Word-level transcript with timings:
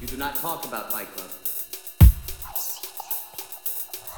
You 0.00 0.06
do 0.06 0.16
not 0.16 0.34
talk 0.34 0.64
about 0.64 0.90
Fight 0.90 1.08
Club. 1.14 1.28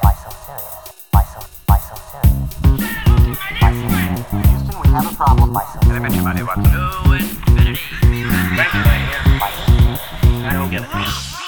Why 0.00 0.14
so 0.14 0.30
serious? 0.46 0.92
Why 1.10 1.24
so, 1.24 1.40
why 1.66 1.78
so 1.78 1.96
serious? 2.12 2.54
Why 3.60 3.72
so 3.74 3.88
serious? 3.90 4.30
Houston, 4.46 4.76
we 4.80 4.86
have 4.90 5.10
a 5.10 5.16
problem. 5.16 5.52
Why 5.52 5.64
so 5.74 5.80
serious? 5.82 5.98
Why 5.98 6.38
so 10.70 10.70
serious? 10.70 11.41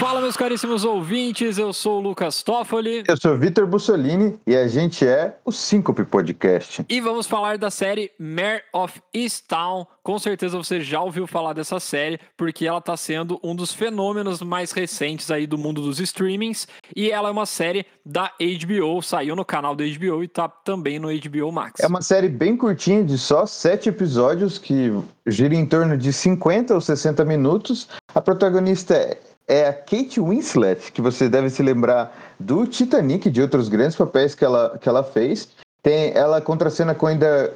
Fala, 0.00 0.22
meus 0.22 0.34
caríssimos 0.34 0.82
ouvintes, 0.82 1.58
eu 1.58 1.74
sou 1.74 1.98
o 1.98 2.00
Lucas 2.00 2.42
Toffoli 2.42 3.04
Eu 3.06 3.18
sou 3.18 3.36
Vitor 3.36 3.66
Bussolini 3.66 4.40
e 4.46 4.56
a 4.56 4.66
gente 4.66 5.06
é 5.06 5.36
o 5.44 5.52
Síncope 5.52 6.04
Podcast. 6.04 6.82
e 6.88 7.00
vamos 7.02 7.26
falar 7.26 7.58
da 7.58 7.70
série 7.70 8.10
Mare 8.18 8.62
of 8.72 8.98
Easttown. 9.12 9.86
Com 10.02 10.18
certeza 10.18 10.56
você 10.56 10.80
já 10.80 11.02
ouviu 11.02 11.26
falar 11.26 11.52
dessa 11.52 11.78
série, 11.78 12.18
porque 12.34 12.66
ela 12.66 12.78
está 12.78 12.96
sendo 12.96 13.38
um 13.44 13.54
dos 13.54 13.74
fenômenos 13.74 14.40
mais 14.40 14.72
recentes 14.72 15.30
aí 15.30 15.46
do 15.46 15.58
mundo 15.58 15.82
dos 15.82 16.00
streamings, 16.00 16.66
e 16.96 17.10
ela 17.10 17.28
é 17.28 17.32
uma 17.32 17.44
série 17.44 17.84
da 18.04 18.32
HBO, 18.40 19.02
saiu 19.02 19.36
no 19.36 19.44
canal 19.44 19.76
da 19.76 19.84
HBO 19.84 20.24
e 20.24 20.28
tá 20.28 20.48
também 20.48 20.98
no 20.98 21.08
HBO 21.08 21.52
Max. 21.52 21.78
É 21.78 21.86
uma 21.86 22.00
série 22.00 22.30
bem 22.30 22.56
curtinha, 22.56 23.04
de 23.04 23.18
só 23.18 23.44
sete 23.44 23.90
episódios, 23.90 24.56
que 24.56 24.90
gira 25.26 25.54
em 25.54 25.66
torno 25.66 25.98
de 25.98 26.10
50 26.10 26.72
ou 26.72 26.80
60 26.80 27.22
minutos. 27.26 27.86
A 28.14 28.20
protagonista 28.22 28.94
é- 28.94 29.20
é 29.50 29.66
a 29.66 29.72
Kate 29.72 30.20
Winslet, 30.20 30.92
que 30.92 31.02
você 31.02 31.28
deve 31.28 31.50
se 31.50 31.60
lembrar 31.60 32.16
do 32.38 32.68
Titanic 32.68 33.26
e 33.26 33.32
de 33.32 33.42
outros 33.42 33.68
grandes 33.68 33.96
papéis 33.96 34.32
que 34.32 34.44
ela, 34.44 34.78
que 34.78 34.88
ela 34.88 35.02
fez. 35.02 35.48
Tem, 35.82 36.12
ela 36.12 36.40
contracena 36.40 36.94
com 36.94 37.08
ainda. 37.08 37.52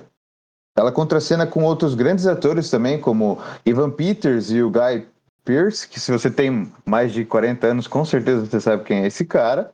Ela 0.76 0.90
contracena 0.90 1.46
com 1.46 1.62
outros 1.62 1.94
grandes 1.94 2.26
atores 2.26 2.68
também, 2.68 3.00
como 3.00 3.38
Ivan 3.64 3.92
Peters 3.92 4.50
e 4.50 4.60
o 4.60 4.70
Guy 4.70 5.06
Pearce, 5.44 5.86
que 5.86 6.00
se 6.00 6.10
você 6.10 6.28
tem 6.28 6.72
mais 6.84 7.12
de 7.12 7.24
40 7.24 7.64
anos, 7.64 7.86
com 7.86 8.04
certeza 8.04 8.44
você 8.44 8.60
sabe 8.60 8.82
quem 8.82 9.04
é 9.04 9.06
esse 9.06 9.24
cara. 9.24 9.72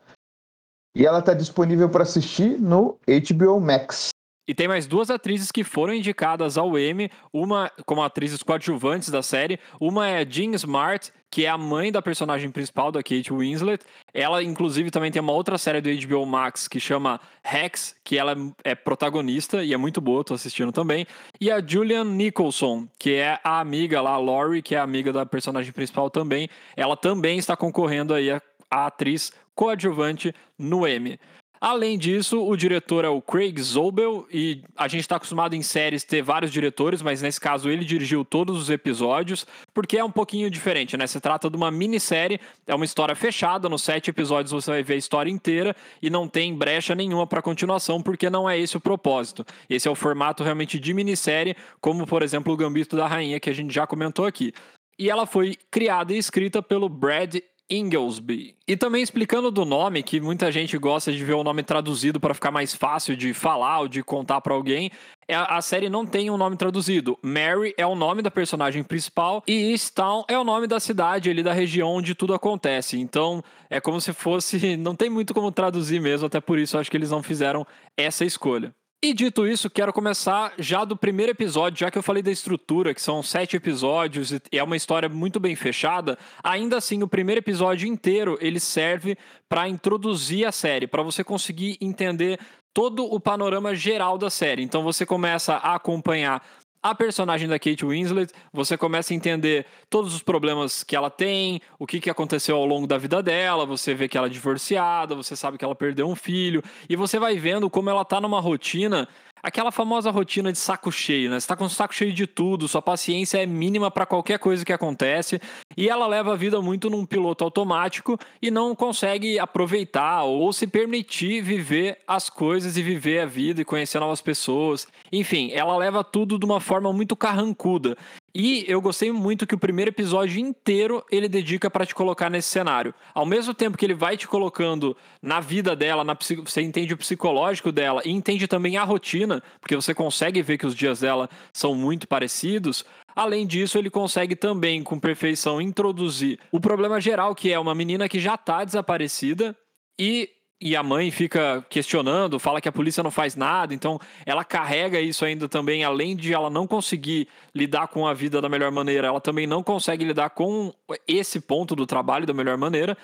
E 0.95 1.07
ela 1.07 1.21
está 1.21 1.33
disponível 1.33 1.89
para 1.89 2.03
assistir 2.03 2.61
no 2.61 2.99
HBO 3.07 3.59
Max. 3.59 4.11
E 4.51 4.55
tem 4.55 4.67
mais 4.67 4.85
duas 4.85 5.13
atrizes 5.13 5.53
que 5.53 5.63
foram 5.63 5.95
indicadas 5.95 6.59
ao 6.59 6.77
Emmy, 6.77 7.09
uma 7.33 7.71
como 7.87 8.03
atrizes 8.03 8.43
coadjuvantes 8.43 9.09
da 9.09 9.23
série, 9.23 9.61
uma 9.81 10.09
é 10.09 10.27
Jean 10.29 10.57
Smart, 10.57 11.13
que 11.31 11.47
é 11.47 11.49
a 11.49 11.57
mãe 11.57 11.93
da 11.93 12.03
personagem 12.03 12.51
principal 12.51 12.91
da 12.91 13.01
Kate 13.01 13.33
Winslet. 13.33 13.85
Ela, 14.13 14.43
inclusive, 14.43 14.91
também 14.91 15.13
tem 15.13 15.23
uma 15.23 15.31
outra 15.33 15.57
série 15.57 15.81
do 15.81 15.89
HBO 16.05 16.27
Max 16.27 16.67
que 16.67 16.81
chama 16.81 17.21
Rex, 17.45 17.95
que 18.03 18.19
ela 18.19 18.35
é 18.65 18.75
protagonista 18.75 19.63
e 19.63 19.73
é 19.73 19.77
muito 19.77 20.01
boa, 20.01 20.25
tô 20.25 20.35
assistindo 20.35 20.73
também. 20.73 21.07
E 21.41 21.49
a 21.49 21.65
Julian 21.65 22.03
Nicholson, 22.03 22.89
que 22.99 23.15
é 23.15 23.39
a 23.45 23.61
amiga 23.61 24.01
lá, 24.01 24.15
a 24.15 24.19
Laurie, 24.19 24.63
que 24.63 24.75
é 24.75 24.81
amiga 24.81 25.13
da 25.13 25.25
personagem 25.25 25.73
principal 25.73 26.11
também. 26.11 26.49
Ela 26.77 26.97
também 26.97 27.39
está 27.39 27.57
concorrendo 27.57 28.13
aí 28.13 28.33
a, 28.33 28.43
a 28.69 28.87
atriz 28.87 29.33
coadjuvante 29.55 30.35
no 30.59 30.89
Emmy. 30.89 31.21
Além 31.61 31.99
disso, 31.99 32.43
o 32.43 32.57
diretor 32.57 33.05
é 33.05 33.09
o 33.11 33.21
Craig 33.21 33.61
Zobel 33.61 34.27
e 34.33 34.63
a 34.75 34.89
gente 34.89 35.03
está 35.03 35.17
acostumado 35.17 35.55
em 35.55 35.61
séries 35.61 36.05
ter 36.05 36.23
vários 36.23 36.51
diretores, 36.51 37.03
mas 37.03 37.21
nesse 37.21 37.39
caso 37.39 37.69
ele 37.69 37.85
dirigiu 37.85 38.25
todos 38.25 38.57
os 38.57 38.71
episódios, 38.71 39.47
porque 39.75 39.99
é 39.99 40.03
um 40.03 40.11
pouquinho 40.11 40.49
diferente, 40.49 40.97
né? 40.97 41.07
Se 41.07 41.21
trata 41.21 41.51
de 41.51 41.57
uma 41.59 41.71
minissérie, 41.71 42.41
é 42.67 42.75
uma 42.75 42.87
história 42.87 43.15
fechada, 43.15 43.69
nos 43.69 43.83
sete 43.83 44.09
episódios 44.09 44.53
você 44.53 44.71
vai 44.71 44.83
ver 44.83 44.95
a 44.95 44.97
história 44.97 45.31
inteira 45.31 45.77
e 46.01 46.09
não 46.09 46.27
tem 46.27 46.55
brecha 46.55 46.95
nenhuma 46.95 47.27
para 47.27 47.43
continuação, 47.43 48.01
porque 48.01 48.31
não 48.31 48.49
é 48.49 48.59
esse 48.59 48.79
o 48.79 48.81
propósito. 48.81 49.45
Esse 49.69 49.87
é 49.87 49.91
o 49.91 49.95
formato 49.95 50.43
realmente 50.43 50.81
de 50.81 50.95
minissérie, 50.95 51.55
como 51.79 52.07
por 52.07 52.23
exemplo 52.23 52.55
o 52.55 52.57
Gambito 52.57 52.97
da 52.97 53.07
Rainha, 53.07 53.39
que 53.39 53.51
a 53.51 53.55
gente 53.55 53.75
já 53.75 53.87
comentou 53.87 54.25
aqui. 54.25 54.55
E 54.99 55.11
ela 55.11 55.27
foi 55.27 55.59
criada 55.71 56.15
e 56.15 56.19
escrita 56.19 56.63
pelo 56.63 56.89
Brad 56.89 57.37
Inglesby. 57.71 58.55
E 58.67 58.77
também 58.77 59.03
explicando 59.03 59.51
do 59.51 59.65
nome, 59.65 60.03
que 60.03 60.21
muita 60.21 60.51
gente 60.51 60.77
gosta 60.77 61.13
de 61.13 61.25
ver 61.25 61.35
o 61.35 61.45
nome 61.45 61.63
traduzido 61.63 62.19
para 62.21 62.35
ficar 62.35 62.51
mais 62.51 62.75
fácil 62.75 63.17
de 63.17 63.33
falar 63.33 63.81
ou 63.81 63.89
de 63.89 64.03
contar 64.03 64.41
para 64.41 64.55
alguém. 64.55 64.91
é- 65.29 65.35
A 65.37 65.63
série 65.63 65.89
não 65.89 66.05
tem 66.05 66.29
um 66.31 66.37
nome 66.37 66.57
traduzido. 66.57 67.17
Mary 67.23 67.73
é 67.79 67.87
o 67.87 67.95
nome 67.95 68.21
da 68.23 68.31
personagem 68.31 68.83
principal 68.83 69.43
e 69.47 69.71
Easttown 69.71 70.25
é 70.29 70.37
o 70.39 70.43
nome 70.45 70.67
da 70.67 70.81
cidade 70.81 71.31
ali 71.31 71.43
da 71.43 71.53
região 71.53 71.89
onde 71.91 72.15
tudo 72.17 72.35
acontece. 72.35 72.99
Então 72.99 73.43
é 73.69 73.81
como 73.81 74.01
se 74.01 74.13
fosse. 74.13 74.59
Não 74.77 74.97
tem 74.97 75.09
muito 75.09 75.33
como 75.33 75.53
traduzir 75.53 76.01
mesmo, 76.01 76.27
até 76.27 76.41
por 76.41 76.59
isso 76.59 76.77
acho 76.77 76.91
que 76.91 76.97
eles 76.97 77.11
não 77.11 77.23
fizeram 77.23 77.65
essa 77.97 78.25
escolha. 78.25 78.75
E 79.03 79.15
dito 79.15 79.47
isso, 79.47 79.71
quero 79.71 79.95
começar 79.95 80.53
já 80.59 80.85
do 80.85 80.95
primeiro 80.95 81.33
episódio, 81.33 81.81
já 81.81 81.91
que 81.91 81.97
eu 81.97 82.03
falei 82.03 82.23
da 82.23 82.31
estrutura, 82.31 82.93
que 82.93 83.01
são 83.01 83.23
sete 83.23 83.57
episódios 83.57 84.31
e 84.31 84.41
é 84.53 84.63
uma 84.63 84.77
história 84.77 85.09
muito 85.09 85.41
bem 85.41 85.57
fechada. 85.57 86.19
Ainda 86.45 86.77
assim, 86.77 87.03
o 87.03 87.09
primeiro 87.09 87.39
episódio 87.39 87.89
inteiro 87.89 88.37
ele 88.43 88.61
serve 88.61 89.17
para 89.49 89.67
introduzir 89.67 90.47
a 90.47 90.53
série, 90.53 90.87
para 90.87 91.03
você 91.03 91.25
conseguir 91.25 91.79
entender 91.81 92.39
todo 92.75 93.05
o 93.05 93.19
panorama 93.19 93.75
geral 93.75 94.19
da 94.19 94.29
série. 94.29 94.63
Então 94.63 94.83
você 94.83 95.07
começa 95.07 95.55
a 95.55 95.77
acompanhar 95.77 96.47
a 96.83 96.95
personagem 96.95 97.47
da 97.47 97.59
Kate 97.59 97.85
Winslet, 97.85 98.33
você 98.53 98.77
começa 98.77 99.13
a 99.13 99.17
entender 99.17 99.67
todos 99.89 100.15
os 100.15 100.23
problemas 100.23 100.83
que 100.83 100.97
ela 100.97 101.11
tem, 101.11 101.61
o 101.79 101.87
que, 101.87 102.01
que 102.01 102.09
aconteceu 102.09 102.57
ao 102.57 102.65
longo 102.65 102.87
da 102.87 102.97
vida 102.97 103.23
dela, 103.23 103.67
você 103.67 103.95
vê 103.95 104.09
que 104.09 104.17
ela 104.17 104.29
é 104.29 104.31
divorciada, 104.31 105.15
você 105.15 105.37
sabe 105.37 105.59
que 105.59 105.65
ela 105.65 105.75
perdeu 105.75 106.09
um 106.09 106.17
filho, 106.17 106.63
e 106.89 106.97
você 106.97 107.19
vai 107.19 107.37
vendo 107.37 107.69
como 107.69 107.91
ela 107.91 108.05
tá 108.05 108.21
numa 108.21 108.41
rotina, 108.41 109.07
aquela 109.43 109.71
famosa 109.71 110.11
rotina 110.11 110.53
de 110.53 110.59
saco 110.59 110.91
cheio, 110.91 111.31
né? 111.31 111.39
Você 111.39 111.47
tá 111.47 111.57
com 111.57 111.65
o 111.65 111.71
saco 111.71 111.95
cheio 111.95 112.13
de 112.13 112.27
tudo, 112.27 112.69
sua 112.69 112.83
paciência 112.83 113.43
é 113.43 113.47
mínima 113.47 113.91
para 113.91 114.07
qualquer 114.07 114.39
coisa 114.39 114.65
que 114.65 114.73
acontece, 114.73 115.41
e 115.77 115.89
ela 115.89 116.07
leva 116.07 116.33
a 116.33 116.37
vida 116.37 116.61
muito 116.61 116.91
num 116.91 117.07
piloto 117.07 117.45
automático 117.45 118.19
e 118.41 118.51
não 118.51 118.75
consegue 118.75 119.39
aproveitar 119.39 120.25
ou 120.25 120.53
se 120.53 120.67
permitir 120.67 121.43
viver 121.43 121.99
as 122.07 122.29
coisas 122.29 122.77
e 122.77 122.83
viver 122.83 123.21
a 123.21 123.27
vida 123.27 123.61
e 123.61 123.65
conhecer 123.65 123.99
novas 124.01 124.21
pessoas. 124.21 124.87
Enfim, 125.13 125.51
ela 125.53 125.77
leva 125.77 126.05
tudo 126.05 126.39
de 126.39 126.45
uma 126.45 126.61
forma 126.61 126.93
muito 126.93 127.17
carrancuda. 127.17 127.97
E 128.35 128.65
eu 128.69 128.81
gostei 128.81 129.11
muito 129.11 129.47
que 129.47 129.55
o 129.55 129.59
primeiro 129.59 129.91
episódio 129.91 130.39
inteiro 130.39 131.05
ele 131.11 131.29
dedica 131.29 131.69
para 131.69 131.85
te 131.85 131.95
colocar 131.95 132.31
nesse 132.31 132.49
cenário. 132.49 132.95
Ao 133.13 133.27
mesmo 133.27 133.53
tempo 133.53 133.77
que 133.77 133.85
ele 133.85 133.95
vai 133.95 134.17
te 134.17 134.29
colocando 134.29 134.97
na 135.21 135.41
vida 135.41 135.75
dela, 135.75 136.05
na 136.05 136.17
você 136.45 136.63
entende 136.63 136.95
o 136.95 136.99
psicológico 136.99 137.73
dela 137.73 138.03
e 138.05 138.11
entende 138.11 138.47
também 138.47 138.77
a 138.77 138.85
rotina, 138.85 139.43
porque 139.61 139.75
você 139.75 139.93
consegue 139.93 140.43
ver 140.43 140.59
que 140.59 140.67
os 140.67 140.75
dias 140.75 141.01
dela 141.01 141.29
são 141.53 141.75
muito 141.75 142.07
parecidos. 142.07 142.85
Além 143.17 143.47
disso, 143.47 143.77
ele 143.77 143.91
consegue 143.91 144.37
também, 144.37 144.83
com 144.83 144.99
perfeição, 144.99 145.61
introduzir 145.61 146.39
o 146.53 146.61
problema 146.61 147.01
geral, 147.01 147.35
que 147.35 147.53
é 147.53 147.59
uma 147.59 147.75
menina 147.75 148.09
que 148.09 148.21
já 148.21 148.35
está 148.35 148.65
desaparecida 148.65 149.57
e 149.99 150.31
e 150.61 150.77
a 150.77 150.83
mãe 150.83 151.11
fica 151.11 151.65
questionando, 151.71 152.39
fala 152.39 152.61
que 152.61 152.69
a 152.69 152.73
polícia 152.73 153.03
não 153.03 153.11
faz 153.11 153.35
nada, 153.35 153.73
então 153.73 153.99
ela 154.27 154.45
carrega 154.45 155.01
isso 155.01 155.25
ainda 155.25 155.49
também, 155.49 155.83
além 155.83 156.15
de 156.15 156.35
ela 156.35 156.51
não 156.51 156.67
conseguir 156.67 157.29
lidar 157.55 157.89
com 157.89 158.07
a 158.07 158.13
vida 158.13 158.41
da 158.43 158.49
melhor 158.49 158.71
maneira, 158.71 159.09
ela 159.09 159.21
também 159.21 159.47
não 159.47 159.63
consegue 159.63 160.05
lidar 160.05 160.31
com 160.31 160.73
esse 161.09 161.41
ponto 161.41 161.75
do 161.75 161.87
trabalho 161.87 162.27
da 162.27 162.35
melhor 162.35 162.59
maneira. 162.59 162.97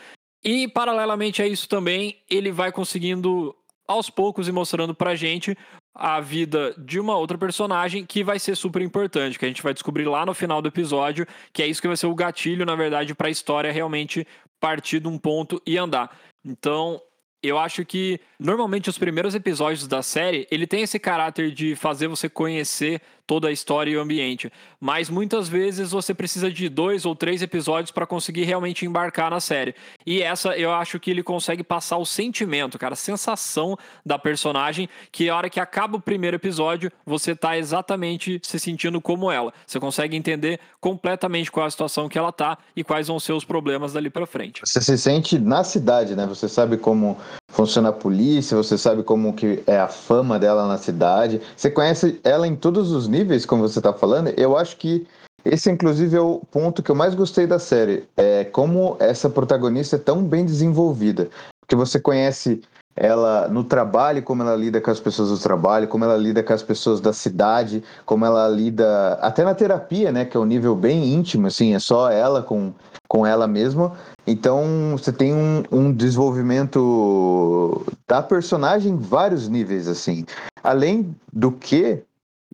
E 0.45 0.69
paralelamente 0.69 1.43
a 1.43 1.47
isso 1.47 1.69
também, 1.69 2.19
ele 2.29 2.53
vai 2.53 2.71
conseguindo 2.71 3.57
aos 3.89 4.11
poucos 4.11 4.49
e 4.49 4.53
mostrando 4.53 4.95
pra 4.95 5.15
gente 5.15 5.57
a 5.95 6.21
vida 6.21 6.75
de 6.77 7.01
uma 7.01 7.17
outra 7.17 7.39
personagem 7.39 8.05
que 8.05 8.23
vai 8.23 8.39
ser 8.39 8.55
super 8.55 8.83
importante, 8.83 9.39
que 9.39 9.45
a 9.47 9.49
gente 9.49 9.63
vai 9.63 9.73
descobrir 9.73 10.05
lá 10.05 10.27
no 10.27 10.35
final 10.35 10.61
do 10.61 10.69
episódio, 10.69 11.27
que 11.55 11.63
é 11.63 11.67
isso 11.67 11.81
que 11.81 11.89
vai 11.89 11.97
ser 11.97 12.07
o 12.07 12.15
gatilho, 12.15 12.67
na 12.67 12.77
verdade, 12.77 13.15
para 13.15 13.29
a 13.29 13.31
história 13.31 13.73
realmente 13.73 14.27
partir 14.61 15.01
de 15.01 15.09
um 15.09 15.17
ponto 15.17 15.61
e 15.67 15.79
andar. 15.79 16.15
Então, 16.45 17.01
eu 17.43 17.59
acho 17.59 17.85
que 17.85 18.21
normalmente 18.39 18.89
os 18.91 18.99
primeiros 18.99 19.35
episódios 19.35 19.87
da 19.87 20.03
série, 20.03 20.47
ele 20.51 20.67
tem 20.67 20.83
esse 20.83 20.99
caráter 20.99 21.51
de 21.51 21.77
fazer 21.77 22.09
você 22.09 22.29
conhecer 22.29 23.01
toda 23.27 23.49
a 23.49 23.53
história 23.53 23.91
e 23.91 23.97
o 23.97 24.01
ambiente, 24.01 24.53
mas 24.81 25.11
muitas 25.11 25.49
vezes 25.49 25.91
você 25.91 26.15
precisa 26.15 26.51
de 26.51 26.69
dois 26.69 27.05
ou 27.05 27.15
três 27.15 27.43
episódios 27.43 27.91
para 27.91 28.07
conseguir 28.07 28.45
realmente 28.45 28.87
embarcar 28.87 29.31
na 29.31 29.41
série. 29.41 29.75
E 30.07 30.23
essa 30.23 30.57
eu 30.57 30.73
acho 30.73 31.01
que 31.01 31.11
ele 31.11 31.23
consegue 31.23 31.65
passar 31.65 31.97
o 31.97 32.07
sentimento, 32.07 32.79
cara, 32.79 32.93
a 32.95 32.97
sensação 32.97 33.77
da 34.05 34.19
personagem, 34.19 34.89
que 35.11 35.29
a 35.29 35.37
hora 35.37 35.51
que 35.51 35.59
acaba 35.59 35.97
o 35.97 36.01
primeiro 36.01 36.37
episódio, 36.37 36.91
você 37.05 37.35
tá 37.35 37.59
exatamente 37.59 38.41
se 38.43 38.59
sentindo 38.59 39.01
como 39.01 39.31
ela. 39.31 39.53
Você 39.67 39.81
consegue 39.81 40.17
entender 40.17 40.61
completamente 40.81 41.51
qual 41.51 41.65
é 41.65 41.69
a 41.69 41.71
situação 41.71 42.09
que 42.09 42.19
ela 42.19 42.31
tá 42.31 42.59
e 42.77 42.85
quais 42.85 43.09
vão 43.09 43.19
ser 43.19 43.33
os 43.33 43.45
problemas 43.45 43.93
dali 43.93 44.11
para 44.11 44.27
frente. 44.27 44.61
Você 44.65 44.81
se 44.81 44.97
sente 44.99 45.39
na 45.39 45.65
cidade, 45.65 46.15
né? 46.15 46.27
Você 46.27 46.49
sabe 46.49 46.77
como 46.77 47.17
funciona 47.49 47.89
a 47.89 47.93
polícia, 47.93 48.57
você 48.57 48.77
sabe 48.77 49.03
como 49.03 49.33
que 49.33 49.63
é 49.67 49.79
a 49.79 49.89
fama 49.89 50.39
dela 50.39 50.69
na 50.69 50.77
cidade. 50.77 51.41
Você 51.57 51.71
conhece 51.71 52.21
ela 52.23 52.47
em 52.47 52.55
todos 52.55 52.91
os 52.91 53.09
níveis, 53.09 53.16
como 53.47 53.63
você 53.63 53.79
está 53.79 53.93
falando. 53.93 54.29
Eu 54.37 54.57
acho 54.57 54.77
que 54.77 55.07
esse, 55.45 55.71
inclusive, 55.71 56.17
é 56.17 56.21
o 56.21 56.41
ponto 56.51 56.83
que 56.83 56.91
eu 56.91 56.95
mais 56.95 57.15
gostei 57.15 57.47
da 57.47 57.59
série. 57.59 58.05
É 58.17 58.45
como 58.45 58.97
essa 58.99 59.31
protagonista 59.31 59.95
é 59.97 59.99
tão 59.99 60.25
bem 60.25 60.45
desenvolvida. 60.45 61.29
Porque 61.61 61.77
você 61.77 62.01
conhece 62.01 62.63
ela 62.97 63.47
no 63.49 63.63
trabalho, 63.63 64.23
como 64.23 64.43
ela 64.43 64.57
lida 64.57 64.81
com 64.81 64.91
as 64.91 64.99
pessoas 64.99 65.29
do 65.29 65.39
trabalho, 65.39 65.87
como 65.87 66.05
ela 66.05 66.17
lida 66.17 66.43
com 66.43 66.53
as 66.53 66.63
pessoas 66.63 67.01
da 67.01 67.13
cidade, 67.13 67.85
como 68.07 68.25
ela 68.25 68.49
lida 68.49 69.15
até 69.21 69.45
na 69.45 69.55
terapia, 69.55 70.11
né, 70.11 70.25
que 70.25 70.37
é 70.37 70.41
um 70.41 70.47
nível 70.47 70.75
bem 70.75 71.13
íntimo, 71.13 71.47
assim, 71.47 71.75
é 71.75 71.79
só 71.79 72.11
ela 72.11 72.43
com, 72.43 72.73
com 73.07 73.27
ela 73.27 73.47
mesma. 73.47 73.93
Então 74.27 74.65
você 74.93 75.13
tem 75.13 75.35
um, 75.35 75.63
um 75.71 75.93
desenvolvimento 75.93 77.85
da 78.09 78.23
personagem 78.23 78.93
em 78.93 78.97
vários 78.97 79.47
níveis, 79.49 79.87
assim. 79.87 80.25
Além 80.65 81.15
do 81.33 81.53
que 81.53 82.03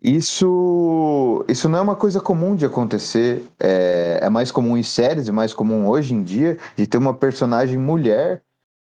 isso, 0.03 1.45
isso 1.47 1.69
não 1.69 1.79
é 1.79 1.81
uma 1.81 1.95
coisa 1.95 2.19
comum 2.19 2.55
de 2.55 2.65
acontecer. 2.65 3.45
É, 3.59 4.19
é 4.21 4.29
mais 4.29 4.51
comum 4.51 4.75
em 4.75 4.83
séries, 4.83 5.29
é 5.29 5.31
mais 5.31 5.53
comum 5.53 5.87
hoje 5.87 6.13
em 6.13 6.21
dia, 6.21 6.57
de 6.75 6.85
ter 6.85 6.97
uma 6.97 7.13
personagem 7.13 7.77
mulher 7.77 8.41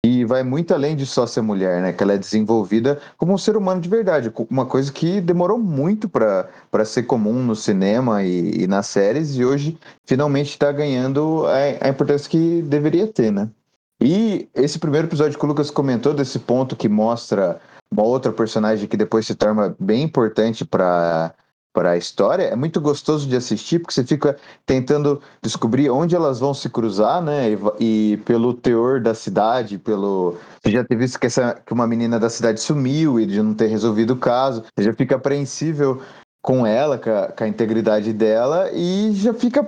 e 0.06 0.24
vai 0.24 0.44
muito 0.44 0.74
além 0.74 0.96
de 0.96 1.06
só 1.06 1.26
ser 1.26 1.42
mulher, 1.42 1.82
né? 1.82 1.92
Que 1.92 2.04
ela 2.04 2.14
é 2.14 2.18
desenvolvida 2.18 3.00
como 3.18 3.34
um 3.34 3.38
ser 3.38 3.58
humano 3.58 3.82
de 3.82 3.90
verdade. 3.90 4.32
Uma 4.50 4.66
coisa 4.66 4.92
que 4.92 5.20
demorou 5.20 5.58
muito 5.58 6.08
para 6.08 6.86
ser 6.86 7.04
comum 7.04 7.44
no 7.44 7.56
cinema 7.56 8.24
e, 8.24 8.64
e, 8.64 8.68
nas 8.68 8.86
séries, 8.88 9.36
e 9.36 9.44
hoje 9.44 9.78
finalmente 10.06 10.52
está 10.52 10.72
ganhando 10.72 11.46
a, 11.48 11.88
a 11.88 11.90
importância 11.90 12.30
que 12.30 12.62
deveria 12.62 13.08
ter, 13.08 13.32
né? 13.32 13.50
E 14.00 14.48
esse 14.54 14.78
primeiro 14.78 15.08
episódio 15.08 15.38
que 15.38 15.44
o 15.44 15.48
Lucas 15.48 15.72
comentou 15.72 16.14
desse 16.14 16.38
ponto 16.38 16.76
que 16.76 16.88
mostra 16.88 17.60
uma 17.92 18.04
outra 18.04 18.32
personagem 18.32 18.88
que 18.88 18.98
depois 18.98 19.26
se 19.26 19.36
torna 19.36 19.76
bem 19.80 20.04
importante 20.04 20.66
para 20.66 21.34
para 21.78 21.92
a 21.92 21.98
história, 21.98 22.46
é 22.46 22.56
muito 22.56 22.82
gostoso 22.82 23.30
de 23.30 23.36
assistir, 23.36 23.78
porque 23.78 23.94
você 23.94 24.04
fica 24.04 24.36
tentando 24.66 25.22
descobrir 25.44 25.92
onde 25.92 26.16
elas 26.16 26.40
vão 26.40 26.52
se 26.52 26.68
cruzar, 26.72 27.22
né? 27.22 27.52
E, 27.80 28.14
e 28.14 28.18
pelo 28.26 28.52
teor 28.52 29.00
da 29.00 29.14
cidade, 29.14 29.78
pelo. 29.78 30.38
Você 30.60 30.72
já 30.72 30.84
teve 30.84 31.04
visto 31.04 31.20
que, 31.20 31.28
essa, 31.28 31.54
que 31.64 31.72
uma 31.72 31.86
menina 31.86 32.20
da 32.20 32.32
cidade 32.32 32.60
sumiu 32.60 33.20
e 33.20 33.28
de 33.28 33.44
não 33.44 33.54
ter 33.54 33.68
resolvido 33.68 34.16
o 34.16 34.18
caso. 34.18 34.64
Você 34.76 34.86
já 34.86 34.94
fica 34.94 35.18
apreensível 35.18 36.02
com 36.48 36.66
ela, 36.66 36.98
com 36.98 37.10
a, 37.10 37.28
com 37.28 37.44
a, 37.44 37.48
integridade 37.50 38.14
dela, 38.14 38.72
e 38.72 39.12
já 39.16 39.34
fica. 39.34 39.68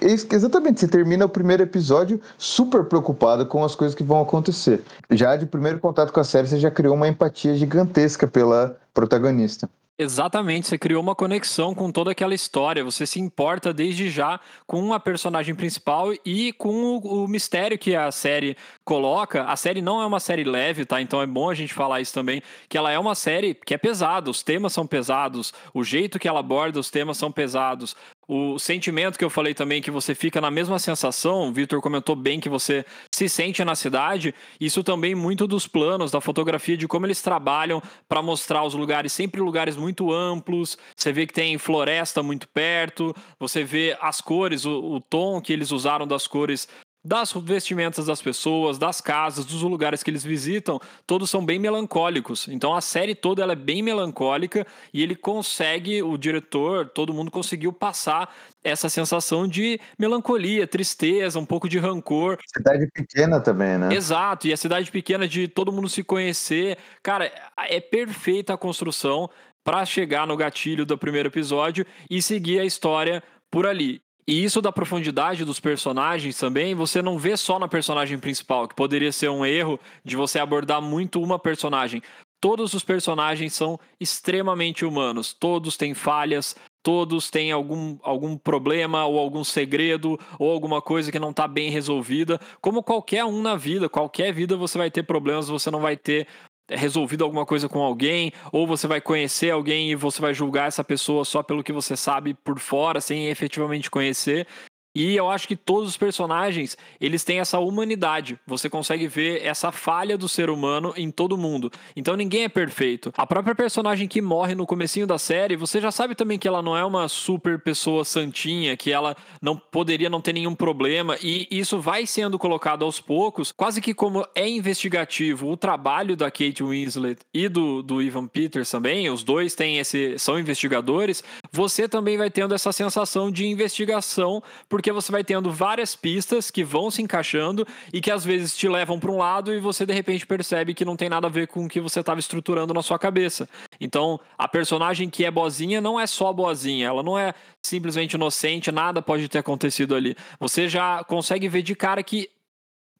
Exatamente, 0.00 0.80
você 0.80 0.88
termina 0.88 1.26
o 1.26 1.28
primeiro 1.28 1.62
episódio 1.62 2.18
super 2.38 2.84
preocupado 2.84 3.44
com 3.44 3.62
as 3.62 3.74
coisas 3.74 3.94
que 3.94 4.02
vão 4.02 4.22
acontecer. 4.22 4.82
Já 5.10 5.36
de 5.36 5.44
primeiro 5.44 5.78
contato 5.78 6.10
com 6.14 6.20
a 6.20 6.24
série, 6.24 6.48
você 6.48 6.58
já 6.58 6.70
criou 6.70 6.94
uma 6.94 7.08
empatia 7.08 7.54
gigantesca 7.54 8.26
pela 8.26 8.74
protagonista. 8.94 9.68
Exatamente, 9.96 10.66
você 10.66 10.76
criou 10.76 11.00
uma 11.00 11.14
conexão 11.14 11.72
com 11.72 11.92
toda 11.92 12.10
aquela 12.10 12.34
história. 12.34 12.82
Você 12.82 13.06
se 13.06 13.20
importa 13.20 13.72
desde 13.72 14.10
já 14.10 14.40
com 14.66 14.92
a 14.92 14.98
personagem 14.98 15.54
principal 15.54 16.12
e 16.24 16.52
com 16.54 16.96
o, 16.96 17.22
o, 17.22 17.28
mistério 17.28 17.78
que 17.78 17.94
a 17.94 18.10
série 18.10 18.56
coloca. 18.84 19.44
A 19.44 19.54
série 19.54 19.80
não 19.80 20.02
é 20.02 20.06
uma 20.06 20.18
série 20.18 20.42
leve, 20.42 20.84
tá? 20.84 21.00
Então 21.00 21.22
é 21.22 21.26
bom 21.28 21.48
a 21.48 21.54
gente 21.54 21.72
falar 21.72 22.00
isso 22.00 22.12
também, 22.12 22.42
que 22.68 22.76
ela 22.76 22.90
é 22.90 22.98
uma 22.98 23.14
série 23.14 23.54
que 23.54 23.72
é 23.72 23.78
pesada, 23.78 24.28
os 24.28 24.42
temas 24.42 24.72
são 24.72 24.84
pesados, 24.84 25.54
o 25.72 25.84
jeito 25.84 26.18
que 26.18 26.26
ela 26.26 26.40
aborda 26.40 26.80
os 26.80 26.90
temas 26.90 27.16
são 27.16 27.30
pesados. 27.30 27.94
O 28.26 28.58
sentimento 28.58 29.18
que 29.18 29.24
eu 29.24 29.30
falei 29.30 29.54
também, 29.54 29.82
que 29.82 29.90
você 29.90 30.14
fica 30.14 30.40
na 30.40 30.50
mesma 30.50 30.78
sensação, 30.78 31.48
o 31.48 31.52
Vitor 31.52 31.80
comentou 31.80 32.16
bem 32.16 32.40
que 32.40 32.48
você 32.48 32.84
se 33.14 33.28
sente 33.28 33.64
na 33.64 33.74
cidade, 33.74 34.34
isso 34.60 34.82
também 34.82 35.14
muito 35.14 35.46
dos 35.46 35.66
planos, 35.66 36.10
da 36.10 36.20
fotografia, 36.20 36.76
de 36.76 36.88
como 36.88 37.06
eles 37.06 37.20
trabalham 37.20 37.82
para 38.08 38.22
mostrar 38.22 38.64
os 38.64 38.74
lugares, 38.74 39.12
sempre 39.12 39.40
lugares 39.40 39.76
muito 39.76 40.12
amplos, 40.12 40.78
você 40.96 41.12
vê 41.12 41.26
que 41.26 41.34
tem 41.34 41.58
floresta 41.58 42.22
muito 42.22 42.48
perto, 42.48 43.14
você 43.38 43.62
vê 43.62 43.96
as 44.00 44.20
cores, 44.20 44.64
o, 44.64 44.94
o 44.94 45.00
tom 45.00 45.40
que 45.40 45.52
eles 45.52 45.70
usaram 45.70 46.06
das 46.06 46.26
cores 46.26 46.68
das 47.04 47.32
vestimentas 47.32 48.06
das 48.06 48.22
pessoas, 48.22 48.78
das 48.78 49.00
casas, 49.00 49.44
dos 49.44 49.60
lugares 49.60 50.02
que 50.02 50.10
eles 50.10 50.24
visitam, 50.24 50.80
todos 51.06 51.28
são 51.28 51.44
bem 51.44 51.58
melancólicos. 51.58 52.48
Então 52.48 52.74
a 52.74 52.80
série 52.80 53.14
toda 53.14 53.42
ela 53.42 53.52
é 53.52 53.56
bem 53.56 53.82
melancólica 53.82 54.66
e 54.92 55.02
ele 55.02 55.14
consegue, 55.14 56.02
o 56.02 56.16
diretor, 56.16 56.88
todo 56.88 57.12
mundo 57.12 57.30
conseguiu 57.30 57.72
passar 57.72 58.34
essa 58.62 58.88
sensação 58.88 59.46
de 59.46 59.78
melancolia, 59.98 60.66
tristeza, 60.66 61.38
um 61.38 61.44
pouco 61.44 61.68
de 61.68 61.78
rancor. 61.78 62.38
Cidade 62.46 62.88
pequena 62.94 63.38
também, 63.38 63.76
né? 63.76 63.94
Exato, 63.94 64.48
e 64.48 64.52
a 64.52 64.56
cidade 64.56 64.90
pequena 64.90 65.28
de 65.28 65.46
todo 65.46 65.70
mundo 65.70 65.90
se 65.90 66.02
conhecer. 66.02 66.78
Cara, 67.02 67.30
é 67.68 67.80
perfeita 67.80 68.54
a 68.54 68.58
construção 68.58 69.28
para 69.62 69.84
chegar 69.84 70.26
no 70.26 70.36
gatilho 70.36 70.86
do 70.86 70.96
primeiro 70.96 71.28
episódio 71.28 71.84
e 72.08 72.22
seguir 72.22 72.60
a 72.60 72.64
história 72.64 73.22
por 73.50 73.66
ali. 73.66 74.03
E 74.26 74.42
isso 74.42 74.62
da 74.62 74.72
profundidade 74.72 75.44
dos 75.44 75.60
personagens 75.60 76.38
também, 76.38 76.74
você 76.74 77.02
não 77.02 77.18
vê 77.18 77.36
só 77.36 77.58
na 77.58 77.68
personagem 77.68 78.18
principal, 78.18 78.66
que 78.66 78.74
poderia 78.74 79.12
ser 79.12 79.28
um 79.28 79.44
erro 79.44 79.78
de 80.02 80.16
você 80.16 80.38
abordar 80.38 80.80
muito 80.80 81.22
uma 81.22 81.38
personagem. 81.38 82.02
Todos 82.40 82.72
os 82.72 82.82
personagens 82.82 83.52
são 83.52 83.78
extremamente 84.00 84.84
humanos, 84.84 85.32
todos 85.32 85.76
têm 85.76 85.92
falhas, 85.92 86.56
todos 86.82 87.30
têm 87.30 87.52
algum, 87.52 87.98
algum 88.02 88.36
problema 88.36 89.06
ou 89.06 89.18
algum 89.18 89.42
segredo 89.42 90.18
ou 90.38 90.50
alguma 90.50 90.80
coisa 90.80 91.10
que 91.10 91.18
não 91.18 91.30
está 91.30 91.48
bem 91.48 91.70
resolvida. 91.70 92.40
Como 92.60 92.82
qualquer 92.82 93.24
um 93.24 93.40
na 93.40 93.56
vida, 93.56 93.88
qualquer 93.88 94.32
vida 94.32 94.56
você 94.56 94.76
vai 94.76 94.90
ter 94.90 95.02
problemas, 95.02 95.48
você 95.48 95.70
não 95.70 95.80
vai 95.80 95.96
ter 95.96 96.26
resolvido 96.70 97.24
alguma 97.24 97.44
coisa 97.44 97.68
com 97.68 97.82
alguém, 97.82 98.32
ou 98.52 98.66
você 98.66 98.86
vai 98.86 99.00
conhecer 99.00 99.50
alguém 99.50 99.90
e 99.90 99.94
você 99.94 100.20
vai 100.20 100.32
julgar 100.32 100.68
essa 100.68 100.84
pessoa 100.84 101.24
só 101.24 101.42
pelo 101.42 101.62
que 101.62 101.72
você 101.72 101.96
sabe 101.96 102.34
por 102.34 102.58
fora, 102.58 103.00
sem 103.00 103.28
efetivamente 103.28 103.90
conhecer. 103.90 104.46
E 104.94 105.16
eu 105.16 105.30
acho 105.30 105.48
que 105.48 105.56
todos 105.56 105.90
os 105.90 105.96
personagens, 105.96 106.76
eles 107.00 107.24
têm 107.24 107.40
essa 107.40 107.58
humanidade. 107.58 108.38
Você 108.46 108.70
consegue 108.70 109.08
ver 109.08 109.44
essa 109.44 109.72
falha 109.72 110.16
do 110.16 110.28
ser 110.28 110.48
humano 110.48 110.94
em 110.96 111.10
todo 111.10 111.36
mundo. 111.36 111.70
Então 111.96 112.16
ninguém 112.16 112.44
é 112.44 112.48
perfeito. 112.48 113.12
A 113.16 113.26
própria 113.26 113.54
personagem 113.54 114.06
que 114.06 114.22
morre 114.22 114.54
no 114.54 114.66
comecinho 114.66 115.06
da 115.06 115.18
série, 115.18 115.56
você 115.56 115.80
já 115.80 115.90
sabe 115.90 116.14
também 116.14 116.38
que 116.38 116.46
ela 116.46 116.62
não 116.62 116.76
é 116.76 116.84
uma 116.84 117.08
super 117.08 117.58
pessoa 117.58 118.04
santinha, 118.04 118.76
que 118.76 118.92
ela 118.92 119.16
não 119.42 119.56
poderia 119.56 120.08
não 120.08 120.20
ter 120.20 120.32
nenhum 120.32 120.54
problema. 120.54 121.16
E 121.22 121.48
isso 121.50 121.80
vai 121.80 122.06
sendo 122.06 122.38
colocado 122.38 122.84
aos 122.84 123.00
poucos, 123.00 123.52
quase 123.52 123.80
que 123.80 123.94
como 123.94 124.26
é 124.34 124.48
investigativo 124.48 125.50
o 125.50 125.56
trabalho 125.56 126.16
da 126.16 126.30
Kate 126.30 126.62
Winslet 126.62 127.20
e 127.32 127.48
do, 127.48 127.82
do 127.82 128.02
Ivan 128.02 128.26
Peters 128.26 128.70
também, 128.70 129.10
os 129.10 129.22
dois 129.22 129.54
têm 129.54 129.78
esse, 129.78 130.18
são 130.18 130.38
investigadores, 130.38 131.22
você 131.50 131.88
também 131.88 132.16
vai 132.16 132.30
tendo 132.30 132.54
essa 132.54 132.72
sensação 132.72 133.30
de 133.30 133.46
investigação, 133.46 134.42
porque 134.68 134.83
porque 134.84 134.92
você 134.92 135.10
vai 135.10 135.24
tendo 135.24 135.50
várias 135.50 135.96
pistas 135.96 136.50
que 136.50 136.62
vão 136.62 136.90
se 136.90 137.00
encaixando 137.00 137.66
e 137.90 138.02
que 138.02 138.10
às 138.10 138.22
vezes 138.22 138.54
te 138.54 138.68
levam 138.68 139.00
para 139.00 139.10
um 139.10 139.16
lado 139.16 139.54
e 139.54 139.58
você 139.58 139.86
de 139.86 139.94
repente 139.94 140.26
percebe 140.26 140.74
que 140.74 140.84
não 140.84 140.94
tem 140.94 141.08
nada 141.08 141.26
a 141.26 141.30
ver 141.30 141.46
com 141.46 141.64
o 141.64 141.68
que 141.70 141.80
você 141.80 142.00
estava 142.00 142.20
estruturando 142.20 142.74
na 142.74 142.82
sua 142.82 142.98
cabeça. 142.98 143.48
Então, 143.80 144.20
a 144.36 144.46
personagem 144.46 145.08
que 145.08 145.24
é 145.24 145.30
boazinha 145.30 145.80
não 145.80 145.98
é 145.98 146.06
só 146.06 146.30
boazinha, 146.34 146.88
ela 146.88 147.02
não 147.02 147.18
é 147.18 147.32
simplesmente 147.62 148.12
inocente, 148.12 148.70
nada 148.70 149.00
pode 149.00 149.26
ter 149.26 149.38
acontecido 149.38 149.94
ali. 149.94 150.14
Você 150.38 150.68
já 150.68 151.02
consegue 151.02 151.48
ver 151.48 151.62
de 151.62 151.74
cara 151.74 152.02
que 152.02 152.28